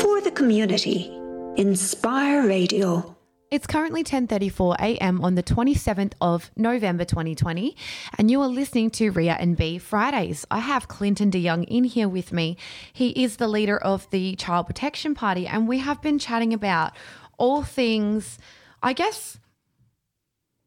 For 0.00 0.20
the 0.20 0.32
community, 0.34 1.12
Inspire 1.56 2.46
Radio. 2.46 3.16
It's 3.50 3.66
currently 3.66 4.04
10:34 4.04 4.76
a.m. 4.78 5.20
on 5.22 5.34
the 5.34 5.42
27th 5.42 6.12
of 6.20 6.52
November 6.56 7.04
2020, 7.04 7.76
and 8.16 8.30
you 8.30 8.40
are 8.40 8.48
listening 8.48 8.90
to 8.90 9.10
Ria 9.10 9.36
and 9.40 9.56
B 9.56 9.76
Fridays. 9.78 10.46
I 10.52 10.60
have 10.60 10.86
Clinton 10.86 11.32
DeYoung 11.32 11.64
in 11.66 11.82
here 11.82 12.08
with 12.08 12.32
me. 12.32 12.56
He 12.92 13.08
is 13.10 13.38
the 13.38 13.48
leader 13.48 13.76
of 13.76 14.08
the 14.10 14.36
Child 14.36 14.68
Protection 14.68 15.16
Party, 15.16 15.48
and 15.48 15.66
we 15.66 15.78
have 15.78 16.00
been 16.00 16.20
chatting 16.20 16.54
about 16.54 16.92
all 17.38 17.64
things, 17.64 18.38
I 18.84 18.92
guess, 18.92 19.40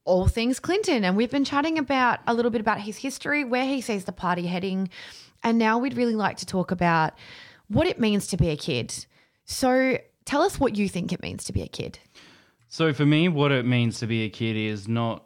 all 0.05 0.27
things 0.27 0.60
Clinton, 0.60 1.03
and 1.03 1.15
we've 1.15 1.31
been 1.31 1.45
chatting 1.45 1.77
about 1.77 2.19
a 2.27 2.33
little 2.33 2.51
bit 2.51 2.62
about 2.62 2.81
his 2.81 2.98
history, 2.98 3.43
where 3.43 3.65
he 3.65 3.81
sees 3.81 4.05
the 4.05 4.12
party 4.12 4.48
heading, 4.48 4.89
and 5.43 5.57
now 5.57 5.77
we'd 5.77 5.95
really 5.95 6.15
like 6.15 6.38
to 6.38 6.45
talk 6.45 6.72
about 6.72 7.13
what 7.67 7.88
it 7.88 8.00
means 8.00 8.27
to 8.27 8.38
be 8.38 8.50
a 8.50 8.57
kid. 8.57 9.05
So, 9.45 9.98
tell 10.25 10.41
us 10.41 10.60
what 10.60 10.75
you 10.77 10.88
think 10.88 11.12
it 11.12 11.22
means 11.22 11.43
to 11.45 11.53
be 11.53 11.62
a 11.62 11.67
kid. 11.67 12.00
So 12.74 12.91
for 12.91 13.05
me, 13.05 13.29
what 13.29 13.51
it 13.51 13.67
means 13.67 14.00
to 14.00 14.07
be 14.07 14.24
a 14.24 14.29
kid 14.29 14.55
is 14.55 14.88
not 14.88 15.25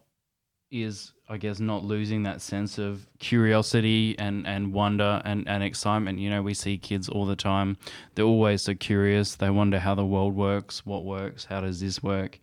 is 0.69 1.13
I 1.29 1.37
guess 1.37 1.61
not 1.61 1.85
losing 1.85 2.23
that 2.23 2.41
sense 2.41 2.77
of 2.77 3.07
curiosity 3.19 4.19
and 4.19 4.45
and 4.45 4.73
wonder 4.73 5.21
and 5.23 5.47
and 5.47 5.63
excitement. 5.63 6.19
You 6.19 6.29
know, 6.29 6.41
we 6.41 6.53
see 6.53 6.77
kids 6.77 7.07
all 7.07 7.25
the 7.25 7.37
time. 7.37 7.77
They're 8.15 8.25
always 8.25 8.63
so 8.63 8.75
curious. 8.75 9.35
They 9.35 9.49
wonder 9.49 9.79
how 9.79 9.95
the 9.95 10.05
world 10.05 10.35
works, 10.35 10.85
what 10.85 11.05
works, 11.05 11.45
how 11.45 11.61
does 11.61 11.79
this 11.79 12.03
work, 12.03 12.37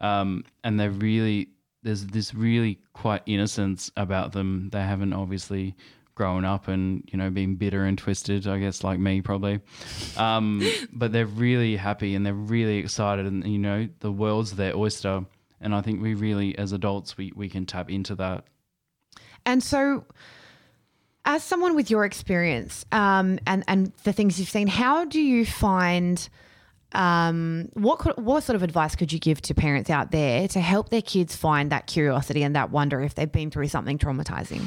um, 0.00 0.44
and 0.62 0.78
they're 0.78 0.90
really 0.90 1.48
there's 1.82 2.06
this 2.06 2.34
really 2.34 2.78
quite 2.92 3.22
innocence 3.26 3.90
about 3.96 4.32
them. 4.32 4.70
They 4.70 4.82
haven't 4.82 5.12
obviously 5.12 5.74
grown 6.14 6.44
up 6.44 6.68
and 6.68 7.08
you 7.10 7.18
know 7.18 7.30
been 7.30 7.54
bitter 7.54 7.84
and 7.84 7.96
twisted 7.96 8.46
i 8.46 8.58
guess 8.58 8.84
like 8.84 8.98
me 8.98 9.22
probably 9.22 9.58
um, 10.18 10.62
but 10.92 11.10
they're 11.10 11.24
really 11.24 11.74
happy 11.74 12.14
and 12.14 12.24
they're 12.26 12.34
really 12.34 12.76
excited 12.76 13.24
and 13.24 13.46
you 13.46 13.58
know 13.58 13.88
the 14.00 14.12
world's 14.12 14.52
their 14.52 14.76
oyster 14.76 15.24
and 15.62 15.74
i 15.74 15.80
think 15.80 16.02
we 16.02 16.12
really 16.12 16.56
as 16.58 16.72
adults 16.72 17.16
we, 17.16 17.32
we 17.34 17.48
can 17.48 17.64
tap 17.64 17.90
into 17.90 18.14
that 18.14 18.44
And 19.44 19.62
so, 19.62 20.04
as 21.24 21.42
someone 21.42 21.74
with 21.74 21.90
your 21.90 22.04
experience 22.04 22.84
um, 22.92 23.38
and 23.46 23.64
and 23.68 23.92
the 24.04 24.12
things 24.12 24.38
you've 24.38 24.48
seen, 24.48 24.68
how 24.68 25.04
do 25.04 25.20
you 25.20 25.44
find? 25.46 26.28
Um, 26.94 27.68
what 27.72 27.98
could, 27.98 28.16
what 28.16 28.42
sort 28.42 28.56
of 28.56 28.62
advice 28.62 28.94
could 28.96 29.12
you 29.12 29.18
give 29.18 29.40
to 29.42 29.54
parents 29.54 29.90
out 29.90 30.10
there 30.10 30.46
to 30.48 30.60
help 30.60 30.90
their 30.90 31.02
kids 31.02 31.34
find 31.34 31.70
that 31.72 31.86
curiosity 31.86 32.42
and 32.42 32.54
that 32.54 32.70
wonder 32.70 33.00
if 33.00 33.14
they've 33.14 33.30
been 33.30 33.50
through 33.50 33.68
something 33.68 33.98
traumatizing? 33.98 34.66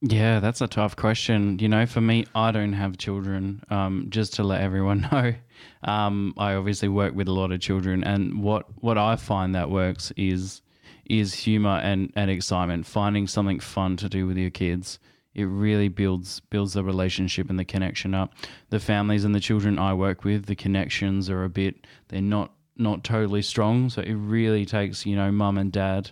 yeah 0.00 0.38
that's 0.38 0.60
a 0.60 0.68
tough 0.68 0.94
question. 0.96 1.58
You 1.58 1.68
know 1.68 1.86
for 1.86 2.00
me 2.00 2.24
i 2.34 2.50
don't 2.50 2.72
have 2.72 2.98
children 2.98 3.62
um, 3.70 4.06
just 4.10 4.34
to 4.34 4.44
let 4.44 4.60
everyone 4.60 5.00
know. 5.12 5.34
Um, 5.82 6.34
i 6.38 6.54
obviously 6.54 6.88
work 6.88 7.14
with 7.14 7.28
a 7.28 7.32
lot 7.32 7.50
of 7.52 7.60
children 7.60 8.04
and 8.04 8.42
what 8.42 8.66
what 8.76 8.96
i 8.96 9.16
find 9.16 9.54
that 9.54 9.70
works 9.70 10.12
is 10.16 10.62
is 11.06 11.34
humor 11.34 11.80
and, 11.82 12.12
and 12.14 12.30
excitement 12.30 12.86
finding 12.86 13.26
something 13.26 13.58
fun 13.58 13.96
to 13.96 14.08
do 14.08 14.26
with 14.26 14.36
your 14.36 14.50
kids 14.50 14.98
it 15.38 15.46
really 15.46 15.88
builds 15.88 16.40
builds 16.50 16.72
the 16.72 16.82
relationship 16.82 17.48
and 17.48 17.58
the 17.58 17.64
connection 17.64 18.14
up 18.14 18.34
the 18.70 18.80
families 18.80 19.24
and 19.24 19.34
the 19.34 19.40
children 19.40 19.78
i 19.78 19.94
work 19.94 20.24
with 20.24 20.46
the 20.46 20.56
connections 20.56 21.30
are 21.30 21.44
a 21.44 21.48
bit 21.48 21.86
they're 22.08 22.20
not 22.20 22.52
not 22.76 23.04
totally 23.04 23.42
strong 23.42 23.88
so 23.88 24.02
it 24.02 24.14
really 24.14 24.66
takes 24.66 25.06
you 25.06 25.16
know 25.16 25.30
mum 25.30 25.56
and 25.56 25.72
dad 25.72 26.10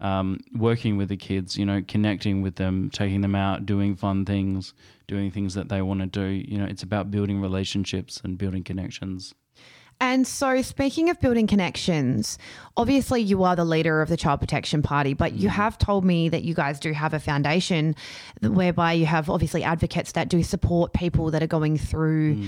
um, 0.00 0.40
working 0.54 0.96
with 0.96 1.08
the 1.08 1.16
kids, 1.16 1.56
you 1.56 1.64
know, 1.64 1.82
connecting 1.86 2.42
with 2.42 2.56
them, 2.56 2.90
taking 2.90 3.22
them 3.22 3.34
out, 3.34 3.64
doing 3.64 3.96
fun 3.96 4.24
things, 4.24 4.74
doing 5.06 5.30
things 5.30 5.54
that 5.54 5.68
they 5.68 5.80
want 5.80 6.00
to 6.00 6.06
do. 6.06 6.26
You 6.26 6.58
know, 6.58 6.66
it's 6.66 6.82
about 6.82 7.10
building 7.10 7.40
relationships 7.40 8.20
and 8.22 8.36
building 8.36 8.62
connections. 8.62 9.34
And 10.00 10.26
so, 10.26 10.60
speaking 10.60 11.08
of 11.08 11.18
building 11.20 11.46
connections, 11.46 12.38
obviously 12.76 13.22
you 13.22 13.44
are 13.44 13.56
the 13.56 13.64
leader 13.64 14.02
of 14.02 14.08
the 14.08 14.16
Child 14.16 14.40
Protection 14.40 14.82
Party, 14.82 15.14
but 15.14 15.32
you 15.32 15.48
have 15.48 15.78
told 15.78 16.04
me 16.04 16.28
that 16.28 16.44
you 16.44 16.54
guys 16.54 16.78
do 16.78 16.92
have 16.92 17.14
a 17.14 17.20
foundation 17.20 17.96
whereby 18.42 18.92
you 18.92 19.06
have 19.06 19.30
obviously 19.30 19.64
advocates 19.64 20.12
that 20.12 20.28
do 20.28 20.42
support 20.42 20.92
people 20.92 21.30
that 21.30 21.42
are 21.42 21.46
going 21.46 21.78
through 21.78 22.42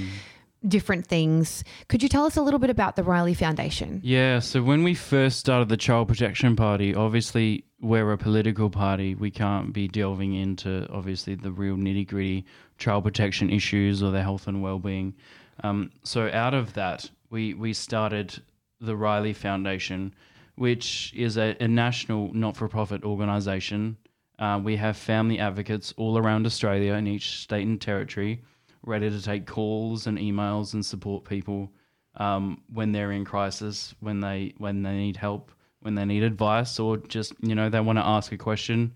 different 0.67 1.07
things. 1.07 1.65
Could 1.89 2.03
you 2.03 2.09
tell 2.09 2.25
us 2.25 2.37
a 2.37 2.43
little 2.43 2.59
bit 2.59 2.71
about 2.71 2.97
the 2.97 3.03
Riley 3.03 3.35
Foundation? 3.35 4.01
Yeah, 4.03 4.41
so 4.41 4.63
when 4.63 4.83
we 4.83 4.95
first 4.95 5.39
started 5.39 5.69
the 5.69 5.77
Child 5.77 6.09
Protection 6.09 6.57
Party, 6.57 6.95
obviously 6.95 7.65
we're 7.81 8.13
a 8.13 8.19
political 8.19 8.69
party. 8.69 9.15
We 9.15 9.31
can't 9.31 9.73
be 9.73 9.89
delving 9.89 10.35
into 10.35 10.87
obviously 10.93 11.35
the 11.35 11.53
real 11.53 11.77
nitty 11.77 12.09
gritty 12.09 12.45
child 12.77 13.05
protection 13.05 13.51
issues 13.51 14.03
or 14.03 14.11
their 14.11 14.23
health 14.23 14.49
and 14.49 14.63
well 14.63 14.79
being. 14.79 15.15
Um, 15.63 15.91
so 16.05 16.31
out 16.31 16.55
of 16.55 16.75
that, 16.75 17.11
we 17.31 17.55
we 17.55 17.73
started 17.73 18.43
the 18.81 18.97
Riley 18.97 19.33
Foundation, 19.33 20.15
which 20.57 21.13
is 21.17 21.37
a, 21.37 21.57
a 21.61 21.69
national 21.69 22.33
not 22.33 22.57
for 22.57 22.69
profit 22.69 23.05
organisation. 23.05 23.97
Uh, 24.39 24.61
we 24.63 24.77
have 24.77 24.97
family 24.97 25.39
advocates 25.41 25.93
all 25.97 26.17
around 26.17 26.47
Australia 26.47 26.95
in 26.95 27.07
each 27.09 27.39
state 27.39 27.67
and 27.67 27.81
territory, 27.81 28.43
ready 28.85 29.11
to 29.11 29.21
take 29.21 29.47
calls 29.47 30.07
and 30.07 30.17
emails 30.19 30.75
and 30.75 30.87
support 30.87 31.25
people 31.25 31.73
um, 32.17 32.63
when 32.73 32.93
they're 32.93 33.13
in 33.13 33.25
crisis, 33.25 33.95
when 34.01 34.21
they 34.21 34.55
when 34.59 34.83
they 34.83 34.97
need 34.97 35.17
help, 35.17 35.51
when 35.81 35.95
they 35.95 36.05
need 36.05 36.23
advice, 36.23 36.79
or 36.79 36.97
just 36.97 37.33
you 37.41 37.55
know 37.55 37.69
they 37.69 37.81
want 37.81 37.99
to 37.99 38.07
ask 38.07 38.33
a 38.33 38.39
question. 38.39 38.95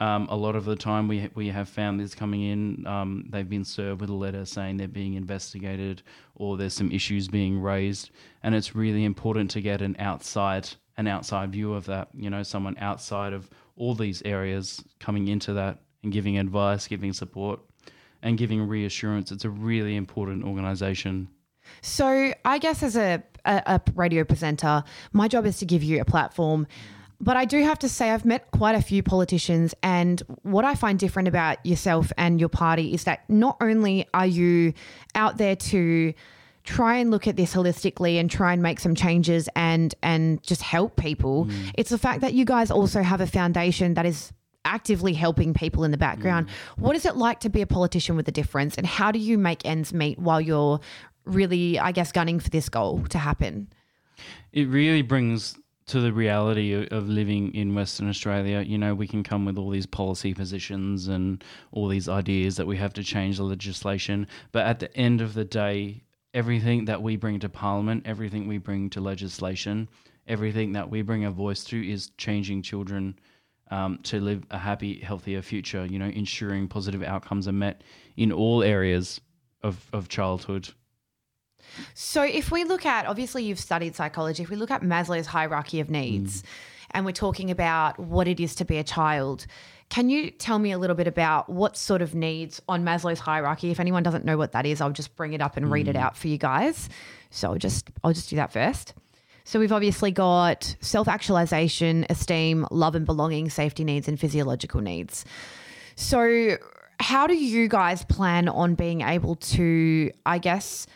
Um, 0.00 0.28
a 0.30 0.36
lot 0.36 0.56
of 0.56 0.64
the 0.64 0.76
time, 0.76 1.08
we 1.08 1.30
we 1.34 1.48
have 1.48 1.68
families 1.68 2.14
coming 2.14 2.42
in. 2.42 2.86
Um, 2.86 3.26
they've 3.30 3.48
been 3.48 3.64
served 3.64 4.00
with 4.00 4.10
a 4.10 4.14
letter 4.14 4.44
saying 4.44 4.76
they're 4.76 4.88
being 4.88 5.14
investigated, 5.14 6.02
or 6.34 6.56
there's 6.56 6.74
some 6.74 6.92
issues 6.92 7.28
being 7.28 7.60
raised, 7.60 8.10
and 8.42 8.54
it's 8.54 8.74
really 8.74 9.04
important 9.04 9.50
to 9.52 9.60
get 9.60 9.80
an 9.80 9.96
outside 9.98 10.68
an 10.98 11.06
outside 11.06 11.52
view 11.52 11.72
of 11.72 11.86
that. 11.86 12.08
You 12.14 12.30
know, 12.30 12.42
someone 12.42 12.76
outside 12.78 13.32
of 13.32 13.48
all 13.76 13.94
these 13.94 14.22
areas 14.22 14.82
coming 15.00 15.28
into 15.28 15.54
that 15.54 15.78
and 16.02 16.12
giving 16.12 16.38
advice, 16.38 16.86
giving 16.86 17.12
support, 17.12 17.60
and 18.22 18.36
giving 18.36 18.66
reassurance. 18.66 19.32
It's 19.32 19.44
a 19.44 19.50
really 19.50 19.96
important 19.96 20.44
organisation. 20.44 21.28
So, 21.82 22.32
I 22.44 22.58
guess 22.58 22.82
as 22.82 22.96
a, 22.96 23.22
a, 23.44 23.62
a 23.66 23.80
radio 23.94 24.24
presenter, 24.24 24.84
my 25.12 25.28
job 25.28 25.46
is 25.46 25.58
to 25.58 25.66
give 25.66 25.82
you 25.82 26.00
a 26.00 26.04
platform. 26.04 26.66
But 27.20 27.36
I 27.36 27.44
do 27.44 27.62
have 27.62 27.78
to 27.80 27.88
say, 27.88 28.10
I've 28.10 28.24
met 28.24 28.50
quite 28.50 28.74
a 28.74 28.82
few 28.82 29.02
politicians, 29.02 29.74
and 29.82 30.22
what 30.42 30.64
I 30.64 30.74
find 30.74 30.98
different 30.98 31.28
about 31.28 31.64
yourself 31.64 32.12
and 32.18 32.38
your 32.38 32.48
party 32.48 32.92
is 32.92 33.04
that 33.04 33.28
not 33.28 33.56
only 33.60 34.06
are 34.12 34.26
you 34.26 34.74
out 35.14 35.38
there 35.38 35.56
to 35.56 36.12
try 36.64 36.96
and 36.96 37.10
look 37.10 37.26
at 37.26 37.36
this 37.36 37.54
holistically 37.54 38.18
and 38.18 38.30
try 38.30 38.52
and 38.52 38.60
make 38.60 38.80
some 38.80 38.94
changes 38.94 39.48
and 39.54 39.94
and 40.02 40.42
just 40.42 40.62
help 40.62 40.96
people. 40.96 41.46
Mm. 41.46 41.70
It's 41.74 41.90
the 41.90 41.98
fact 41.98 42.20
that 42.20 42.34
you 42.34 42.44
guys 42.44 42.70
also 42.70 43.02
have 43.02 43.20
a 43.20 43.26
foundation 43.26 43.94
that 43.94 44.04
is 44.04 44.32
actively 44.64 45.14
helping 45.14 45.54
people 45.54 45.84
in 45.84 45.92
the 45.92 45.96
background. 45.96 46.48
Mm. 46.48 46.50
What 46.78 46.96
is 46.96 47.06
it 47.06 47.16
like 47.16 47.38
to 47.40 47.48
be 47.48 47.62
a 47.62 47.66
politician 47.66 48.16
with 48.16 48.26
a 48.26 48.32
difference 48.32 48.76
and 48.76 48.84
how 48.84 49.12
do 49.12 49.20
you 49.20 49.38
make 49.38 49.64
ends 49.64 49.92
meet 49.94 50.18
while 50.18 50.40
you're 50.40 50.80
really 51.24 51.78
I 51.78 51.92
guess 51.92 52.10
gunning 52.10 52.40
for 52.40 52.50
this 52.50 52.68
goal 52.68 53.04
to 53.10 53.18
happen? 53.18 53.68
it 54.52 54.68
really 54.68 55.02
brings 55.02 55.56
to 55.86 56.00
the 56.00 56.12
reality 56.12 56.72
of, 56.90 57.08
living 57.08 57.54
in 57.54 57.74
Western 57.74 58.08
Australia. 58.08 58.60
You 58.60 58.76
know, 58.76 58.94
we 58.94 59.06
can 59.06 59.22
come 59.22 59.44
with 59.44 59.56
all 59.56 59.70
these 59.70 59.86
policy 59.86 60.34
positions 60.34 61.06
and 61.06 61.42
all 61.70 61.86
these 61.86 62.08
ideas 62.08 62.56
that 62.56 62.66
we 62.66 62.76
have 62.76 62.92
to 62.94 63.04
change 63.04 63.36
the 63.36 63.44
legislation, 63.44 64.26
but 64.50 64.66
at 64.66 64.80
the 64.80 64.94
end 64.96 65.20
of 65.20 65.34
the 65.34 65.44
day, 65.44 66.02
everything 66.34 66.86
that 66.86 67.00
we 67.00 67.16
bring 67.16 67.38
to 67.40 67.48
Parliament, 67.48 68.02
everything 68.04 68.48
we 68.48 68.58
bring 68.58 68.90
to 68.90 69.00
legislation, 69.00 69.88
everything 70.26 70.72
that 70.72 70.90
we 70.90 71.02
bring 71.02 71.24
a 71.24 71.30
voice 71.30 71.62
to 71.64 71.88
is 71.88 72.10
changing 72.18 72.62
children. 72.62 73.18
Um, 73.68 73.98
to 74.04 74.20
live 74.20 74.46
a 74.52 74.58
happy, 74.58 75.00
healthier 75.00 75.42
future, 75.42 75.86
you 75.86 75.98
know, 75.98 76.06
ensuring 76.06 76.68
positive 76.68 77.02
outcomes 77.02 77.48
are 77.48 77.52
met 77.52 77.82
in 78.16 78.30
all 78.30 78.62
areas 78.62 79.20
of, 79.64 79.84
of 79.92 80.08
childhood. 80.08 80.68
So, 81.94 82.22
if 82.22 82.50
we 82.50 82.64
look 82.64 82.86
at, 82.86 83.06
obviously, 83.06 83.44
you've 83.44 83.58
studied 83.58 83.94
psychology, 83.94 84.42
if 84.42 84.50
we 84.50 84.56
look 84.56 84.70
at 84.70 84.82
Maslow's 84.82 85.26
hierarchy 85.26 85.80
of 85.80 85.90
needs 85.90 86.42
mm. 86.42 86.46
and 86.92 87.06
we're 87.06 87.12
talking 87.12 87.50
about 87.50 87.98
what 87.98 88.28
it 88.28 88.40
is 88.40 88.54
to 88.56 88.64
be 88.64 88.78
a 88.78 88.84
child, 88.84 89.46
can 89.88 90.08
you 90.08 90.30
tell 90.30 90.58
me 90.58 90.72
a 90.72 90.78
little 90.78 90.96
bit 90.96 91.06
about 91.06 91.48
what 91.48 91.76
sort 91.76 92.02
of 92.02 92.14
needs 92.14 92.60
on 92.68 92.84
Maslow's 92.84 93.20
hierarchy? 93.20 93.70
If 93.70 93.80
anyone 93.80 94.02
doesn't 94.02 94.24
know 94.24 94.36
what 94.36 94.52
that 94.52 94.66
is, 94.66 94.80
I'll 94.80 94.90
just 94.90 95.14
bring 95.16 95.32
it 95.32 95.40
up 95.40 95.56
and 95.56 95.70
read 95.70 95.88
it 95.88 95.96
mm. 95.96 96.00
out 96.00 96.16
for 96.16 96.28
you 96.28 96.38
guys. 96.38 96.88
So, 97.30 97.52
I'll 97.52 97.58
just, 97.58 97.90
I'll 98.02 98.12
just 98.12 98.30
do 98.30 98.36
that 98.36 98.52
first. 98.52 98.94
So, 99.44 99.60
we've 99.60 99.72
obviously 99.72 100.10
got 100.10 100.76
self 100.80 101.08
actualization, 101.08 102.06
esteem, 102.10 102.66
love 102.70 102.94
and 102.94 103.06
belonging, 103.06 103.50
safety 103.50 103.84
needs, 103.84 104.08
and 104.08 104.18
physiological 104.18 104.80
needs. 104.80 105.24
So, 105.94 106.56
how 107.00 107.26
do 107.26 107.34
you 107.36 107.68
guys 107.68 108.04
plan 108.04 108.48
on 108.48 108.74
being 108.74 109.02
able 109.02 109.36
to, 109.36 110.10
I 110.24 110.38
guess, 110.38 110.86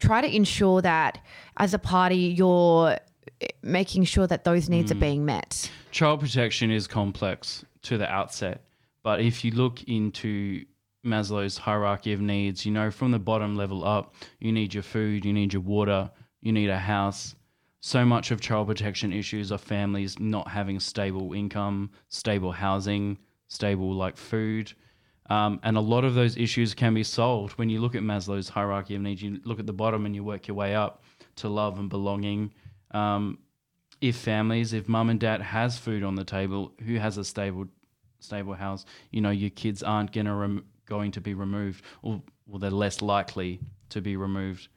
try 0.00 0.20
to 0.20 0.34
ensure 0.34 0.82
that 0.82 1.18
as 1.56 1.74
a 1.74 1.78
party 1.78 2.16
you're 2.16 2.96
making 3.62 4.04
sure 4.04 4.26
that 4.26 4.44
those 4.44 4.68
needs 4.68 4.90
are 4.90 4.96
mm. 4.96 5.00
being 5.00 5.24
met? 5.24 5.70
child 5.90 6.20
protection 6.20 6.70
is 6.70 6.86
complex 6.86 7.64
to 7.82 7.98
the 7.98 8.10
outset, 8.10 8.64
but 9.02 9.20
if 9.20 9.44
you 9.44 9.50
look 9.52 9.82
into 9.84 10.64
Maslow's 11.04 11.56
hierarchy 11.56 12.12
of 12.12 12.20
needs, 12.20 12.66
you 12.66 12.72
know, 12.72 12.90
from 12.90 13.10
the 13.10 13.18
bottom 13.18 13.56
level 13.56 13.84
up, 13.84 14.14
you 14.38 14.52
need 14.52 14.74
your 14.74 14.82
food, 14.82 15.24
you 15.24 15.32
need 15.32 15.52
your 15.52 15.62
water, 15.62 16.10
you 16.42 16.52
need 16.52 16.68
a 16.68 16.78
house. 16.78 17.34
So 17.80 18.04
much 18.04 18.30
of 18.30 18.40
child 18.40 18.68
protection 18.68 19.12
issues 19.12 19.50
are 19.50 19.58
families 19.58 20.18
not 20.18 20.48
having 20.48 20.78
stable 20.78 21.32
income, 21.32 21.90
stable 22.08 22.52
housing, 22.52 23.18
stable 23.48 23.94
like 23.94 24.16
food. 24.16 24.72
Um, 25.30 25.60
and 25.62 25.76
a 25.76 25.80
lot 25.80 26.04
of 26.04 26.14
those 26.14 26.36
issues 26.36 26.74
can 26.74 26.92
be 26.92 27.04
solved 27.04 27.56
when 27.56 27.70
you 27.70 27.80
look 27.80 27.94
at 27.94 28.02
Maslow's 28.02 28.48
hierarchy 28.48 28.96
of 28.96 29.02
needs. 29.02 29.22
You 29.22 29.40
look 29.44 29.60
at 29.60 29.66
the 29.66 29.72
bottom 29.72 30.04
and 30.04 30.14
you 30.14 30.24
work 30.24 30.48
your 30.48 30.56
way 30.56 30.74
up 30.74 31.04
to 31.36 31.48
love 31.48 31.78
and 31.78 31.88
belonging. 31.88 32.52
Um, 32.90 33.38
if 34.00 34.16
families, 34.16 34.72
if 34.72 34.88
mum 34.88 35.08
and 35.08 35.20
dad 35.20 35.40
has 35.40 35.78
food 35.78 36.02
on 36.02 36.16
the 36.16 36.24
table, 36.24 36.72
who 36.84 36.96
has 36.96 37.16
a 37.16 37.24
stable, 37.24 37.66
stable 38.18 38.54
house, 38.54 38.84
you 39.12 39.20
know, 39.20 39.30
your 39.30 39.50
kids 39.50 39.84
aren't 39.84 40.12
gonna 40.12 40.34
rem- 40.34 40.64
going 40.86 41.12
to 41.12 41.20
be 41.20 41.34
removed, 41.34 41.84
or 42.02 42.20
well, 42.46 42.58
they're 42.58 42.70
less 42.70 43.00
likely 43.00 43.60
to 43.90 44.00
be 44.00 44.16
removed. 44.16 44.68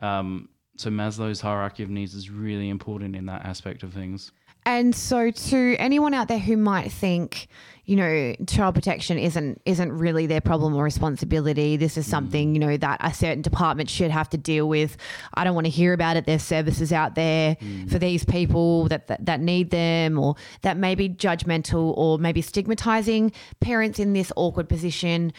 Um, 0.00 0.48
so 0.76 0.90
Maslow's 0.90 1.40
hierarchy 1.40 1.84
of 1.84 1.90
needs 1.90 2.14
is 2.14 2.30
really 2.30 2.68
important 2.68 3.14
in 3.14 3.26
that 3.26 3.44
aspect 3.44 3.84
of 3.84 3.92
things. 3.92 4.32
And 4.66 4.94
so 4.94 5.30
to 5.30 5.76
anyone 5.78 6.14
out 6.14 6.28
there 6.28 6.38
who 6.38 6.56
might 6.56 6.90
think, 6.90 7.48
you 7.84 7.96
know, 7.96 8.34
child 8.46 8.74
protection 8.74 9.18
isn't 9.18 9.60
isn't 9.66 9.92
really 9.92 10.26
their 10.26 10.40
problem 10.40 10.74
or 10.74 10.84
responsibility. 10.84 11.76
This 11.76 11.98
is 11.98 12.06
something, 12.06 12.54
you 12.54 12.60
know, 12.60 12.78
that 12.78 12.98
a 13.02 13.12
certain 13.12 13.42
department 13.42 13.90
should 13.90 14.10
have 14.10 14.30
to 14.30 14.38
deal 14.38 14.66
with. 14.66 14.96
I 15.34 15.44
don't 15.44 15.54
want 15.54 15.66
to 15.66 15.70
hear 15.70 15.92
about 15.92 16.16
it. 16.16 16.24
There's 16.24 16.42
services 16.42 16.92
out 16.92 17.14
there 17.14 17.58
for 17.90 17.98
these 17.98 18.24
people 18.24 18.88
that, 18.88 19.08
that 19.08 19.26
that 19.26 19.40
need 19.40 19.70
them 19.70 20.18
or 20.18 20.36
that 20.62 20.78
may 20.78 20.94
be 20.94 21.10
judgmental 21.10 21.94
or 21.96 22.18
maybe 22.18 22.40
stigmatizing 22.40 23.32
parents 23.60 23.98
in 23.98 24.14
this 24.14 24.32
awkward 24.34 24.68
position. 24.68 25.34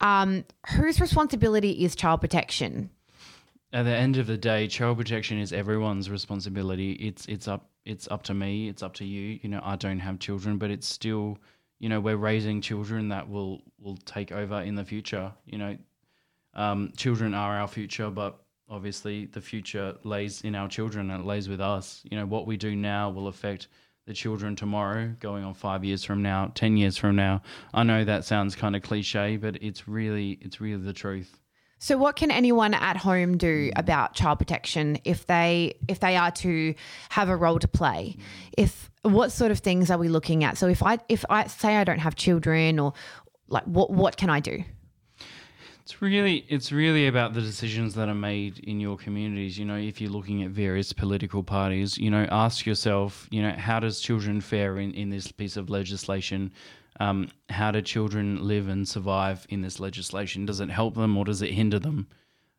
Um, 0.00 0.46
whose 0.76 1.02
responsibility 1.02 1.84
is 1.84 1.94
child 1.94 2.22
protection? 2.22 2.88
At 3.74 3.82
the 3.84 3.94
end 3.94 4.16
of 4.16 4.26
the 4.26 4.38
day, 4.38 4.66
child 4.66 4.96
protection 4.96 5.38
is 5.38 5.52
everyone's 5.52 6.08
responsibility. 6.08 6.92
It's 6.92 7.26
it's 7.26 7.46
up 7.46 7.69
it's 7.84 8.08
up 8.08 8.22
to 8.24 8.34
me. 8.34 8.68
It's 8.68 8.82
up 8.82 8.94
to 8.94 9.04
you. 9.04 9.38
You 9.42 9.48
know, 9.48 9.60
I 9.62 9.76
don't 9.76 10.00
have 10.00 10.18
children, 10.18 10.58
but 10.58 10.70
it's 10.70 10.86
still, 10.86 11.38
you 11.78 11.88
know, 11.88 12.00
we're 12.00 12.16
raising 12.16 12.60
children 12.60 13.08
that 13.08 13.28
will 13.28 13.62
will 13.78 13.96
take 13.98 14.32
over 14.32 14.60
in 14.60 14.74
the 14.74 14.84
future. 14.84 15.32
You 15.46 15.58
know, 15.58 15.76
um, 16.54 16.92
children 16.96 17.34
are 17.34 17.58
our 17.58 17.68
future, 17.68 18.10
but 18.10 18.38
obviously 18.68 19.26
the 19.26 19.40
future 19.40 19.96
lays 20.04 20.42
in 20.42 20.54
our 20.54 20.68
children 20.68 21.10
and 21.10 21.22
it 21.22 21.26
lays 21.26 21.48
with 21.48 21.60
us. 21.60 22.02
You 22.10 22.18
know, 22.18 22.26
what 22.26 22.46
we 22.46 22.56
do 22.56 22.76
now 22.76 23.10
will 23.10 23.28
affect 23.28 23.68
the 24.06 24.14
children 24.14 24.56
tomorrow, 24.56 25.14
going 25.20 25.44
on 25.44 25.54
five 25.54 25.84
years 25.84 26.04
from 26.04 26.22
now, 26.22 26.50
ten 26.54 26.76
years 26.76 26.96
from 26.96 27.16
now. 27.16 27.42
I 27.72 27.82
know 27.82 28.04
that 28.04 28.24
sounds 28.24 28.56
kind 28.56 28.74
of 28.74 28.82
cliche, 28.82 29.36
but 29.36 29.62
it's 29.62 29.86
really 29.88 30.38
it's 30.40 30.60
really 30.60 30.82
the 30.82 30.92
truth. 30.92 31.40
So 31.82 31.96
what 31.96 32.14
can 32.14 32.30
anyone 32.30 32.74
at 32.74 32.98
home 32.98 33.38
do 33.38 33.70
about 33.74 34.12
child 34.12 34.38
protection 34.38 34.98
if 35.04 35.26
they 35.26 35.78
if 35.88 35.98
they 35.98 36.14
are 36.14 36.30
to 36.30 36.74
have 37.08 37.30
a 37.30 37.36
role 37.36 37.58
to 37.58 37.66
play? 37.66 38.16
If 38.56 38.90
what 39.00 39.32
sort 39.32 39.50
of 39.50 39.60
things 39.60 39.90
are 39.90 39.96
we 39.96 40.08
looking 40.08 40.44
at? 40.44 40.58
So 40.58 40.68
if 40.68 40.82
I 40.82 40.98
if 41.08 41.24
I 41.30 41.46
say 41.46 41.78
I 41.78 41.84
don't 41.84 41.98
have 41.98 42.16
children 42.16 42.78
or 42.78 42.92
like 43.48 43.64
what 43.64 43.90
what 43.90 44.18
can 44.18 44.28
I 44.28 44.40
do? 44.40 44.62
It's 45.80 46.02
really 46.02 46.44
it's 46.48 46.70
really 46.70 47.06
about 47.06 47.32
the 47.32 47.40
decisions 47.40 47.94
that 47.94 48.10
are 48.10 48.14
made 48.14 48.58
in 48.58 48.78
your 48.78 48.98
communities. 48.98 49.58
You 49.58 49.64
know, 49.64 49.76
if 49.76 50.02
you're 50.02 50.10
looking 50.10 50.42
at 50.42 50.50
various 50.50 50.92
political 50.92 51.42
parties, 51.42 51.96
you 51.96 52.10
know, 52.10 52.26
ask 52.30 52.66
yourself, 52.66 53.26
you 53.30 53.40
know, 53.40 53.52
how 53.52 53.80
does 53.80 54.00
children 54.00 54.42
fare 54.42 54.76
in, 54.76 54.92
in 54.92 55.08
this 55.08 55.32
piece 55.32 55.56
of 55.56 55.70
legislation? 55.70 56.52
Um, 57.00 57.28
how 57.48 57.72
do 57.72 57.82
children 57.82 58.46
live 58.46 58.68
and 58.68 58.86
survive 58.86 59.46
in 59.48 59.62
this 59.62 59.80
legislation? 59.80 60.46
Does 60.46 60.60
it 60.60 60.70
help 60.70 60.94
them 60.94 61.16
or 61.16 61.24
does 61.24 61.42
it 61.42 61.50
hinder 61.50 61.80
them? 61.80 62.06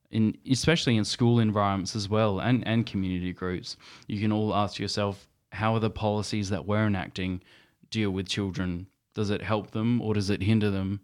In 0.09 0.37
especially 0.49 0.97
in 0.97 1.05
school 1.05 1.39
environments 1.39 1.95
as 1.95 2.09
well 2.09 2.41
and, 2.41 2.67
and 2.67 2.85
community 2.85 3.31
groups. 3.31 3.77
You 4.07 4.19
can 4.19 4.33
all 4.33 4.53
ask 4.53 4.79
yourself, 4.79 5.27
how 5.53 5.73
are 5.75 5.79
the 5.79 5.89
policies 5.89 6.49
that 6.49 6.65
we're 6.65 6.87
enacting 6.87 7.41
deal 7.89 8.11
with 8.11 8.27
children? 8.27 8.87
Does 9.13 9.29
it 9.29 9.41
help 9.41 9.71
them 9.71 10.01
or 10.01 10.13
does 10.13 10.29
it 10.29 10.41
hinder 10.41 10.69
them? 10.69 10.99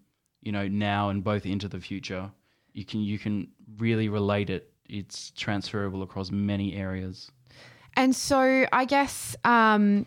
you 0.47 0.51
know 0.53 0.67
now 0.67 1.09
and 1.09 1.23
both 1.23 1.45
into 1.45 1.67
the 1.67 1.79
future 1.79 2.31
you 2.73 2.85
can 2.85 3.01
you 3.01 3.19
can 3.19 3.47
really 3.77 4.07
relate 4.07 4.49
it 4.49 4.71
it's 4.87 5.31
transferable 5.31 6.03
across 6.03 6.31
many 6.31 6.75
areas 6.75 7.31
And 7.97 8.15
so 8.15 8.65
I 8.71 8.85
guess 8.85 9.35
um, 9.43 10.05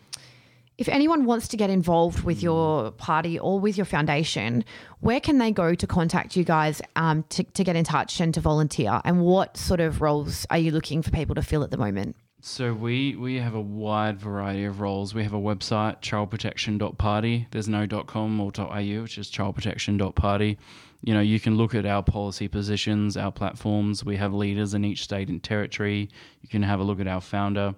if 0.77 0.87
anyone 0.89 1.25
wants 1.25 1.47
to 1.49 1.57
get 1.57 1.69
involved 1.69 2.23
with 2.23 2.41
your 2.41 2.91
party 2.91 3.37
or 3.37 3.59
with 3.59 3.77
your 3.77 3.85
foundation, 3.85 4.63
where 4.99 5.19
can 5.19 5.37
they 5.37 5.51
go 5.51 5.75
to 5.75 5.87
contact 5.87 6.35
you 6.35 6.43
guys 6.43 6.81
um, 6.95 7.23
to, 7.29 7.43
to 7.43 7.63
get 7.63 7.75
in 7.75 7.83
touch 7.83 8.19
and 8.19 8.33
to 8.33 8.41
volunteer? 8.41 9.01
And 9.05 9.21
what 9.21 9.57
sort 9.57 9.79
of 9.79 10.01
roles 10.01 10.45
are 10.49 10.57
you 10.57 10.71
looking 10.71 11.01
for 11.01 11.11
people 11.11 11.35
to 11.35 11.41
fill 11.41 11.63
at 11.63 11.71
the 11.71 11.77
moment? 11.77 12.15
so 12.43 12.73
we 12.73 13.15
we 13.15 13.35
have 13.35 13.53
a 13.53 13.61
wide 13.61 14.19
variety 14.19 14.65
of 14.65 14.81
roles. 14.81 15.13
We 15.13 15.23
have 15.23 15.33
a 15.33 15.39
website 15.39 16.01
childprotection.party 16.01 17.47
there's 17.51 17.69
no 17.69 17.87
.com 17.87 18.41
or 18.41 18.51
.au 18.57 19.01
which 19.03 19.19
is 19.19 19.29
childprotection.party 19.29 20.57
you 21.03 21.13
know 21.13 21.21
you 21.21 21.39
can 21.39 21.55
look 21.55 21.75
at 21.75 21.85
our 21.85 22.01
policy 22.01 22.47
positions 22.47 23.15
our 23.15 23.31
platforms. 23.31 24.03
We 24.03 24.17
have 24.17 24.33
leaders 24.33 24.73
in 24.73 24.83
each 24.83 25.03
state 25.03 25.29
and 25.29 25.41
territory. 25.41 26.09
You 26.41 26.49
can 26.49 26.63
have 26.63 26.79
a 26.79 26.83
look 26.83 26.99
at 26.99 27.07
our 27.07 27.21
founder. 27.21 27.75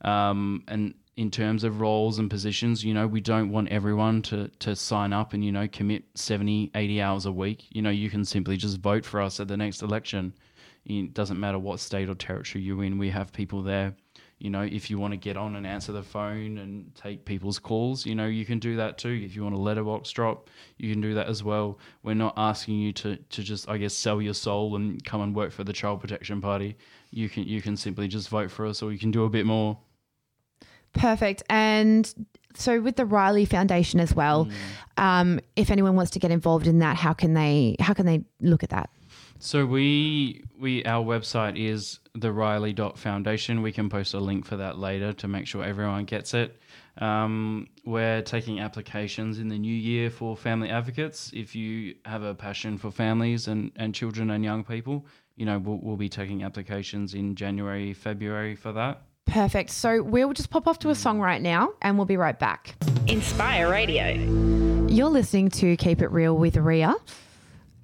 Um, 0.00 0.64
and 0.66 0.94
in 1.22 1.30
terms 1.30 1.62
of 1.62 1.80
roles 1.80 2.18
and 2.18 2.28
positions 2.28 2.84
you 2.84 2.92
know 2.92 3.06
we 3.06 3.20
don't 3.20 3.48
want 3.48 3.68
everyone 3.68 4.20
to 4.20 4.48
to 4.58 4.74
sign 4.74 5.12
up 5.12 5.32
and 5.32 5.44
you 5.44 5.52
know 5.52 5.68
commit 5.68 6.02
70 6.16 6.72
80 6.74 7.00
hours 7.00 7.26
a 7.26 7.32
week. 7.32 7.68
You 7.70 7.80
know 7.80 7.90
you 7.90 8.10
can 8.10 8.24
simply 8.24 8.56
just 8.56 8.80
vote 8.80 9.04
for 9.04 9.20
us 9.20 9.38
at 9.38 9.46
the 9.46 9.56
next 9.56 9.82
election. 9.82 10.34
It 10.84 11.14
doesn't 11.14 11.38
matter 11.38 11.60
what 11.60 11.78
state 11.78 12.08
or 12.08 12.16
territory 12.16 12.64
you're 12.64 12.82
in. 12.82 12.98
We 12.98 13.10
have 13.10 13.32
people 13.32 13.62
there. 13.62 13.94
You 14.38 14.50
know 14.50 14.62
if 14.62 14.90
you 14.90 14.98
want 14.98 15.12
to 15.12 15.16
get 15.16 15.36
on 15.36 15.54
and 15.54 15.64
answer 15.64 15.92
the 15.92 16.02
phone 16.02 16.58
and 16.58 16.92
take 16.96 17.24
people's 17.24 17.60
calls 17.60 18.04
you 18.04 18.16
know 18.16 18.26
you 18.26 18.44
can 18.44 18.58
do 18.58 18.74
that 18.74 18.98
too. 18.98 19.22
If 19.24 19.36
you 19.36 19.44
want 19.44 19.54
a 19.54 19.58
letterbox 19.58 20.10
drop 20.10 20.50
you 20.76 20.90
can 20.90 21.00
do 21.00 21.14
that 21.14 21.28
as 21.28 21.44
well. 21.44 21.78
We're 22.02 22.14
not 22.14 22.34
asking 22.36 22.80
you 22.80 22.92
to 22.94 23.16
to 23.16 23.42
just 23.44 23.68
i 23.68 23.76
guess 23.78 23.94
sell 23.94 24.20
your 24.20 24.34
soul 24.34 24.74
and 24.74 25.04
come 25.04 25.20
and 25.20 25.36
work 25.36 25.52
for 25.52 25.62
the 25.62 25.72
child 25.72 26.00
protection 26.00 26.40
party. 26.40 26.76
You 27.12 27.28
can 27.28 27.44
you 27.44 27.62
can 27.62 27.76
simply 27.76 28.08
just 28.08 28.28
vote 28.28 28.50
for 28.50 28.66
us 28.66 28.82
or 28.82 28.90
you 28.90 28.98
can 28.98 29.12
do 29.12 29.22
a 29.22 29.30
bit 29.30 29.46
more 29.46 29.78
Perfect. 30.92 31.42
And 31.48 32.12
so 32.54 32.80
with 32.80 32.96
the 32.96 33.06
Riley 33.06 33.44
Foundation 33.44 34.00
as 34.00 34.14
well, 34.14 34.48
um, 34.96 35.40
if 35.56 35.70
anyone 35.70 35.96
wants 35.96 36.10
to 36.12 36.18
get 36.18 36.30
involved 36.30 36.66
in 36.66 36.78
that, 36.80 36.96
how 36.96 37.12
can 37.12 37.34
they 37.34 37.76
how 37.80 37.94
can 37.94 38.06
they 38.06 38.24
look 38.40 38.62
at 38.62 38.70
that? 38.70 38.90
So 39.38 39.66
we 39.66 40.44
we 40.60 40.84
our 40.84 41.04
website 41.04 41.58
is 41.58 41.98
the 42.14 42.32
Riley 42.32 42.74
Foundation. 42.96 43.62
We 43.62 43.72
can 43.72 43.88
post 43.88 44.14
a 44.14 44.20
link 44.20 44.44
for 44.44 44.56
that 44.56 44.78
later 44.78 45.12
to 45.14 45.28
make 45.28 45.46
sure 45.46 45.64
everyone 45.64 46.04
gets 46.04 46.34
it. 46.34 46.60
Um, 46.98 47.68
we're 47.84 48.22
taking 48.22 48.60
applications 48.60 49.38
in 49.38 49.48
the 49.48 49.58
new 49.58 49.74
year 49.74 50.10
for 50.10 50.36
family 50.36 50.68
advocates. 50.68 51.30
If 51.34 51.54
you 51.54 51.94
have 52.04 52.22
a 52.22 52.34
passion 52.34 52.76
for 52.76 52.90
families 52.90 53.48
and, 53.48 53.72
and 53.76 53.94
children 53.94 54.30
and 54.30 54.44
young 54.44 54.62
people, 54.62 55.06
you 55.36 55.46
know, 55.46 55.58
we'll, 55.58 55.78
we'll 55.82 55.96
be 55.96 56.10
taking 56.10 56.44
applications 56.44 57.14
in 57.14 57.34
January, 57.34 57.94
February 57.94 58.54
for 58.54 58.72
that. 58.72 59.02
Perfect. 59.26 59.70
So 59.70 60.02
we'll 60.02 60.32
just 60.32 60.50
pop 60.50 60.66
off 60.66 60.78
to 60.80 60.90
a 60.90 60.94
song 60.94 61.20
right 61.20 61.40
now, 61.40 61.72
and 61.80 61.96
we'll 61.96 62.06
be 62.06 62.16
right 62.16 62.38
back. 62.38 62.74
Inspire 63.06 63.70
Radio. 63.70 64.12
You're 64.88 65.08
listening 65.08 65.48
to 65.50 65.76
Keep 65.76 66.02
It 66.02 66.10
Real 66.10 66.36
with 66.36 66.56
Ria. 66.56 66.94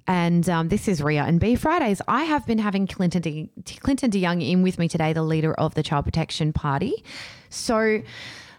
And 0.07 0.49
um, 0.49 0.69
this 0.69 0.87
is 0.87 1.03
Ria 1.03 1.23
and 1.23 1.39
B 1.39 1.55
Fridays. 1.55 2.01
I 2.07 2.23
have 2.23 2.45
been 2.47 2.57
having 2.57 2.87
Clinton 2.87 3.21
De, 3.21 3.49
Clinton 3.79 4.09
DeYoung 4.09 4.47
in 4.47 4.63
with 4.63 4.79
me 4.79 4.87
today, 4.87 5.13
the 5.13 5.21
leader 5.21 5.53
of 5.53 5.75
the 5.75 5.83
Child 5.83 6.05
Protection 6.05 6.51
Party. 6.51 7.03
So, 7.49 8.01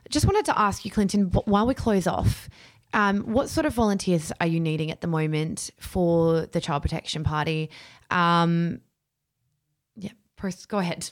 just 0.09 0.27
wanted 0.27 0.45
to 0.45 0.59
ask 0.59 0.85
you, 0.85 0.93
Clinton, 0.93 1.25
while 1.47 1.66
we 1.66 1.75
close 1.75 2.07
off, 2.07 2.49
um, 2.93 3.23
what 3.23 3.49
sort 3.49 3.66
of 3.66 3.75
volunteers 3.75 4.33
are 4.40 4.47
you 4.47 4.61
needing 4.61 4.90
at 4.90 5.01
the 5.01 5.07
moment 5.07 5.71
for 5.81 6.47
the 6.47 6.61
Child 6.61 6.83
Protection 6.83 7.25
Party? 7.25 7.71
Um, 8.11 8.81
yeah, 9.97 10.11
go 10.69 10.79
ahead. 10.79 11.11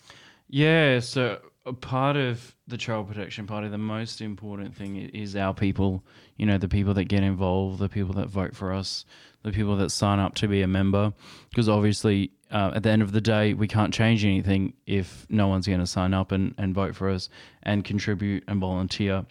Yeah, 0.49 1.01
so 1.01 1.33
a 1.35 1.48
part 1.73 2.17
of 2.17 2.55
the 2.67 2.77
Child 2.77 3.09
Protection 3.09 3.47
Party, 3.47 3.69
the 3.69 3.79
most 3.79 4.21
important 4.21 4.75
thing 4.75 4.97
is 4.97 5.37
our 5.37 5.55
people. 5.55 6.05
You 6.37 6.47
know, 6.47 6.59
the 6.59 6.69
people 6.69 6.95
that 6.95 7.05
get 7.05 7.23
involved, 7.23 7.79
the 7.79 7.89
people 7.89 8.15
that 8.15 8.29
vote 8.29 8.55
for 8.55 8.73
us, 8.73 9.05
the 9.43 9.53
people 9.53 9.77
that 9.77 9.91
sign 9.91 10.19
up 10.19 10.35
to 10.37 10.49
be 10.49 10.63
a 10.63 10.69
member. 10.69 11.13
Because 11.51 11.69
obviously, 11.69 12.33
uh, 12.51 12.73
at 12.75 12.83
the 12.83 12.91
end 12.91 13.03
of 13.03 13.13
the 13.13 13.21
day, 13.21 13.55
we 13.55 13.69
can't 13.69 13.93
change 13.93 14.25
anything 14.25 14.75
if 14.87 15.27
no 15.29 15.49
one's 15.49 15.67
going 15.67 15.81
to 15.81 15.87
sign 15.87 16.15
up 16.15 16.33
and, 16.33 16.55
and 16.59 16.75
vote 16.75 16.95
for 16.95 17.09
us 17.09 17.29
and 17.63 17.85
contribute 17.85 18.45
and 18.49 18.61
volunteer. 18.61 19.27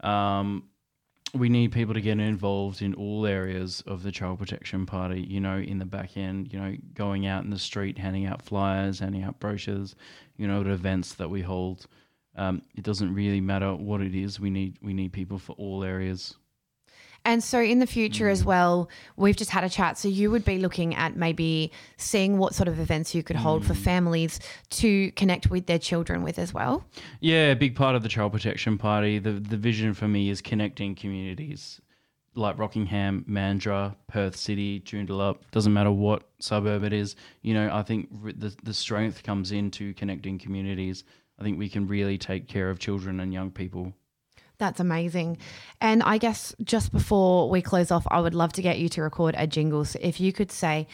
Um, 0.00 0.64
we 1.34 1.48
need 1.48 1.72
people 1.72 1.94
to 1.94 2.00
get 2.00 2.18
involved 2.18 2.80
in 2.80 2.94
all 2.94 3.26
areas 3.26 3.82
of 3.86 4.02
the 4.02 4.10
child 4.10 4.38
protection 4.38 4.86
party 4.86 5.20
you 5.20 5.40
know 5.40 5.58
in 5.58 5.78
the 5.78 5.84
back 5.84 6.16
end 6.16 6.50
you 6.52 6.58
know 6.58 6.74
going 6.94 7.26
out 7.26 7.44
in 7.44 7.50
the 7.50 7.58
street 7.58 7.98
handing 7.98 8.26
out 8.26 8.40
flyers 8.40 8.98
handing 8.98 9.22
out 9.22 9.38
brochures 9.38 9.94
you 10.38 10.48
know 10.48 10.60
at 10.62 10.66
events 10.66 11.14
that 11.14 11.28
we 11.28 11.42
hold 11.42 11.86
um, 12.36 12.62
it 12.74 12.84
doesn't 12.84 13.12
really 13.12 13.40
matter 13.40 13.74
what 13.74 14.00
it 14.00 14.14
is 14.14 14.40
we 14.40 14.48
need 14.48 14.78
we 14.80 14.94
need 14.94 15.12
people 15.12 15.38
for 15.38 15.52
all 15.52 15.84
areas 15.84 16.36
And 17.24 17.42
so 17.44 17.60
in 17.60 17.78
the 17.78 17.86
future 17.86 18.28
as 18.28 18.44
well, 18.44 18.88
we've 19.16 19.36
just 19.36 19.50
had 19.50 19.64
a 19.64 19.68
chat. 19.68 19.98
So 19.98 20.08
you 20.08 20.30
would 20.30 20.44
be 20.44 20.58
looking 20.58 20.94
at 20.94 21.16
maybe 21.16 21.72
seeing 21.96 22.38
what 22.38 22.54
sort 22.54 22.68
of 22.68 22.78
events 22.78 23.14
you 23.14 23.22
could 23.22 23.36
hold 23.36 23.66
for 23.66 23.74
families 23.74 24.40
to 24.70 25.10
connect 25.12 25.50
with 25.50 25.66
their 25.66 25.78
children 25.78 26.22
with 26.22 26.38
as 26.38 26.54
well. 26.54 26.84
Yeah, 27.20 27.50
a 27.50 27.56
big 27.56 27.74
part 27.74 27.96
of 27.96 28.02
the 28.02 28.08
Child 28.08 28.32
Protection 28.32 28.78
Party. 28.78 29.18
The 29.18 29.32
the 29.32 29.56
vision 29.56 29.94
for 29.94 30.08
me 30.08 30.30
is 30.30 30.40
connecting 30.40 30.94
communities 30.94 31.80
like 32.38 32.58
Rockingham, 32.58 33.24
Mandurah, 33.28 33.94
Perth 34.06 34.36
City, 34.36 34.80
Joondalup. 34.80 35.38
Doesn't 35.50 35.72
matter 35.72 35.90
what 35.90 36.28
suburb 36.38 36.84
it 36.84 36.92
is. 36.92 37.16
You 37.42 37.54
know, 37.54 37.70
I 37.72 37.82
think 37.82 38.08
the 38.38 38.54
the 38.62 38.74
strength 38.74 39.22
comes 39.22 39.52
into 39.52 39.94
connecting 39.94 40.38
communities. 40.38 41.04
I 41.38 41.42
think 41.42 41.58
we 41.58 41.68
can 41.68 41.86
really 41.86 42.18
take 42.18 42.48
care 42.48 42.70
of 42.70 42.78
children 42.78 43.20
and 43.20 43.32
young 43.32 43.50
people. 43.50 43.92
That's 44.58 44.80
amazing. 44.80 45.38
And 45.80 46.02
I 46.02 46.18
guess 46.18 46.54
just 46.64 46.90
before 46.90 47.48
we 47.48 47.62
close 47.62 47.92
off, 47.92 48.06
I 48.10 48.20
would 48.20 48.34
love 48.34 48.52
to 48.54 48.62
get 48.62 48.78
you 48.78 48.88
to 48.90 49.02
record 49.02 49.36
a 49.38 49.46
jingle. 49.46 49.84
So 49.84 50.00
if 50.02 50.18
you 50.18 50.32
could 50.32 50.50
say, 50.50 50.88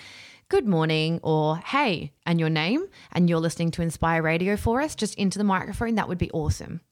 Good 0.51 0.69
morning, 0.69 1.21
or 1.23 1.57
Hey, 1.57 2.13
and 2.27 2.39
your 2.39 2.51
name, 2.51 2.87
and 3.13 3.31
you're 3.31 3.41
listening 3.41 3.71
to 3.73 3.83
Inspire 3.83 4.23
Radio 4.23 4.59
for 4.59 4.83
us, 4.83 4.95
just 4.95 5.15
into 5.15 5.39
the 5.39 5.45
microphone, 5.45 5.95
that 5.95 6.09
would 6.09 6.19
be 6.19 6.31
awesome. 6.33 6.83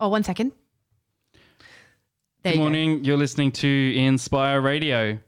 Oh, 0.00 0.08
one 0.08 0.24
second. 0.24 0.52
There 2.46 2.52
Good 2.52 2.58
you 2.58 2.64
go. 2.64 2.70
morning. 2.70 3.04
You're 3.04 3.16
listening 3.16 3.50
to 3.52 3.96
Inspire 3.96 4.60
Radio. 4.60 5.18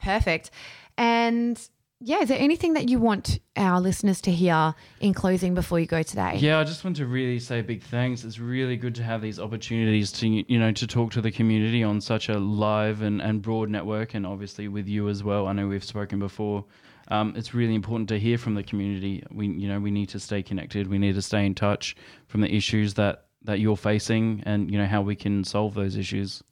Perfect. 0.00 0.52
And 0.96 1.60
yeah, 1.98 2.20
is 2.20 2.28
there 2.28 2.38
anything 2.38 2.74
that 2.74 2.88
you 2.88 3.00
want 3.00 3.40
our 3.56 3.80
listeners 3.80 4.20
to 4.20 4.30
hear 4.30 4.72
in 5.00 5.12
closing 5.12 5.54
before 5.54 5.80
you 5.80 5.86
go 5.86 6.04
today? 6.04 6.36
Yeah, 6.36 6.60
I 6.60 6.62
just 6.62 6.84
want 6.84 6.98
to 6.98 7.06
really 7.06 7.40
say 7.40 7.62
big 7.62 7.82
thanks. 7.82 8.22
It's 8.22 8.38
really 8.38 8.76
good 8.76 8.94
to 8.94 9.02
have 9.02 9.22
these 9.22 9.40
opportunities 9.40 10.12
to 10.12 10.28
you 10.28 10.60
know 10.60 10.70
to 10.70 10.86
talk 10.86 11.10
to 11.14 11.20
the 11.20 11.32
community 11.32 11.82
on 11.82 12.00
such 12.00 12.28
a 12.28 12.38
live 12.38 13.02
and, 13.02 13.20
and 13.20 13.42
broad 13.42 13.68
network, 13.68 14.14
and 14.14 14.24
obviously 14.24 14.68
with 14.68 14.86
you 14.86 15.08
as 15.08 15.24
well. 15.24 15.48
I 15.48 15.52
know 15.52 15.66
we've 15.66 15.82
spoken 15.82 16.20
before. 16.20 16.64
Um, 17.08 17.34
it's 17.34 17.54
really 17.54 17.74
important 17.74 18.08
to 18.10 18.20
hear 18.20 18.38
from 18.38 18.54
the 18.54 18.62
community. 18.62 19.24
We 19.32 19.48
you 19.48 19.66
know 19.66 19.80
we 19.80 19.90
need 19.90 20.10
to 20.10 20.20
stay 20.20 20.44
connected. 20.44 20.86
We 20.86 20.98
need 20.98 21.16
to 21.16 21.22
stay 21.22 21.44
in 21.44 21.56
touch 21.56 21.96
from 22.28 22.40
the 22.40 22.54
issues 22.54 22.94
that 22.94 23.25
that 23.46 23.60
you're 23.60 23.76
facing, 23.76 24.42
and 24.46 24.70
you 24.70 24.78
know 24.78 24.86
how 24.86 25.02
we 25.02 25.16
can 25.16 25.44
solve 25.44 25.74
those 25.74 25.96
issues. 25.96 26.42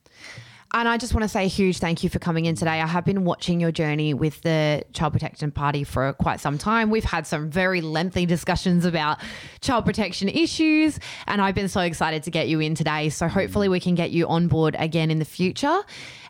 And 0.75 0.89
I 0.89 0.97
just 0.97 1.15
want 1.15 1.23
to 1.23 1.29
say 1.29 1.45
a 1.45 1.49
huge 1.49 1.79
thank 1.79 2.03
you 2.03 2.11
for 2.11 2.19
coming 2.19 2.47
in 2.47 2.57
today. 2.57 2.81
I 2.81 2.87
have 2.89 3.05
been 3.05 3.25
watching 3.25 3.61
your 3.61 3.71
journey 3.71 4.13
with 4.13 4.43
the 4.43 4.83
Child 4.93 5.13
Protection 5.13 5.53
Party 5.53 5.85
for 5.85 6.13
quite 6.15 6.41
some 6.41 6.59
time. 6.59 6.91
We've 6.91 7.05
had 7.05 7.29
some 7.29 7.49
very 7.49 7.81
lengthy 7.81 8.27
discussions 8.27 8.85
about 8.85 9.21
child 9.61 9.85
protection 9.85 10.29
issues, 10.29 10.99
and 11.29 11.41
I've 11.41 11.55
been 11.55 11.69
so 11.69 11.83
excited 11.83 12.25
to 12.25 12.33
get 12.33 12.49
you 12.49 12.59
in 12.59 12.75
today. 12.75 13.09
So 13.11 13.29
hopefully, 13.29 13.69
we 13.69 13.79
can 13.79 13.95
get 13.95 14.11
you 14.11 14.27
on 14.27 14.49
board 14.49 14.75
again 14.77 15.13
in 15.13 15.21
the 15.21 15.25
future. 15.25 15.81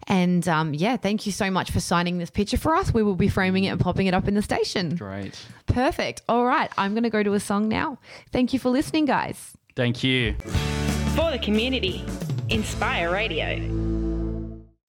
And 0.09 0.47
um, 0.47 0.75
yeah, 0.75 0.99
thank 0.99 1.25
you 1.25 1.33
so 1.33 1.51
much 1.51 1.71
for 1.71 1.81
signing 1.81 2.19
this 2.19 2.29
picture 2.29 2.59
for 2.59 2.75
us. 2.75 2.93
We 2.93 3.03
will 3.03 3.15
be 3.15 3.29
framing 3.29 3.65
it 3.65 3.69
and 3.69 3.81
popping 3.81 4.09
it 4.09 4.13
up 4.13 4.29
in 4.29 4.35
the 4.35 4.43
station. 4.43 4.97
Great. 4.97 5.41
Perfect. 5.65 6.21
All 6.29 6.45
right, 6.45 6.71
I'm 6.77 6.93
going 6.93 7.05
to 7.05 7.11
go 7.11 7.23
to 7.23 7.33
a 7.33 7.41
song 7.41 7.71
now. 7.71 7.99
Thank 8.31 8.53
you 8.53 8.59
for 8.59 8.69
listening, 8.69 9.07
guys. 9.07 9.57
Thank 9.77 10.05
you. 10.05 10.35
For 11.17 11.31
the 11.31 11.41
community. 11.43 12.05
Inspire 12.49 13.11
Radio. 13.11 13.94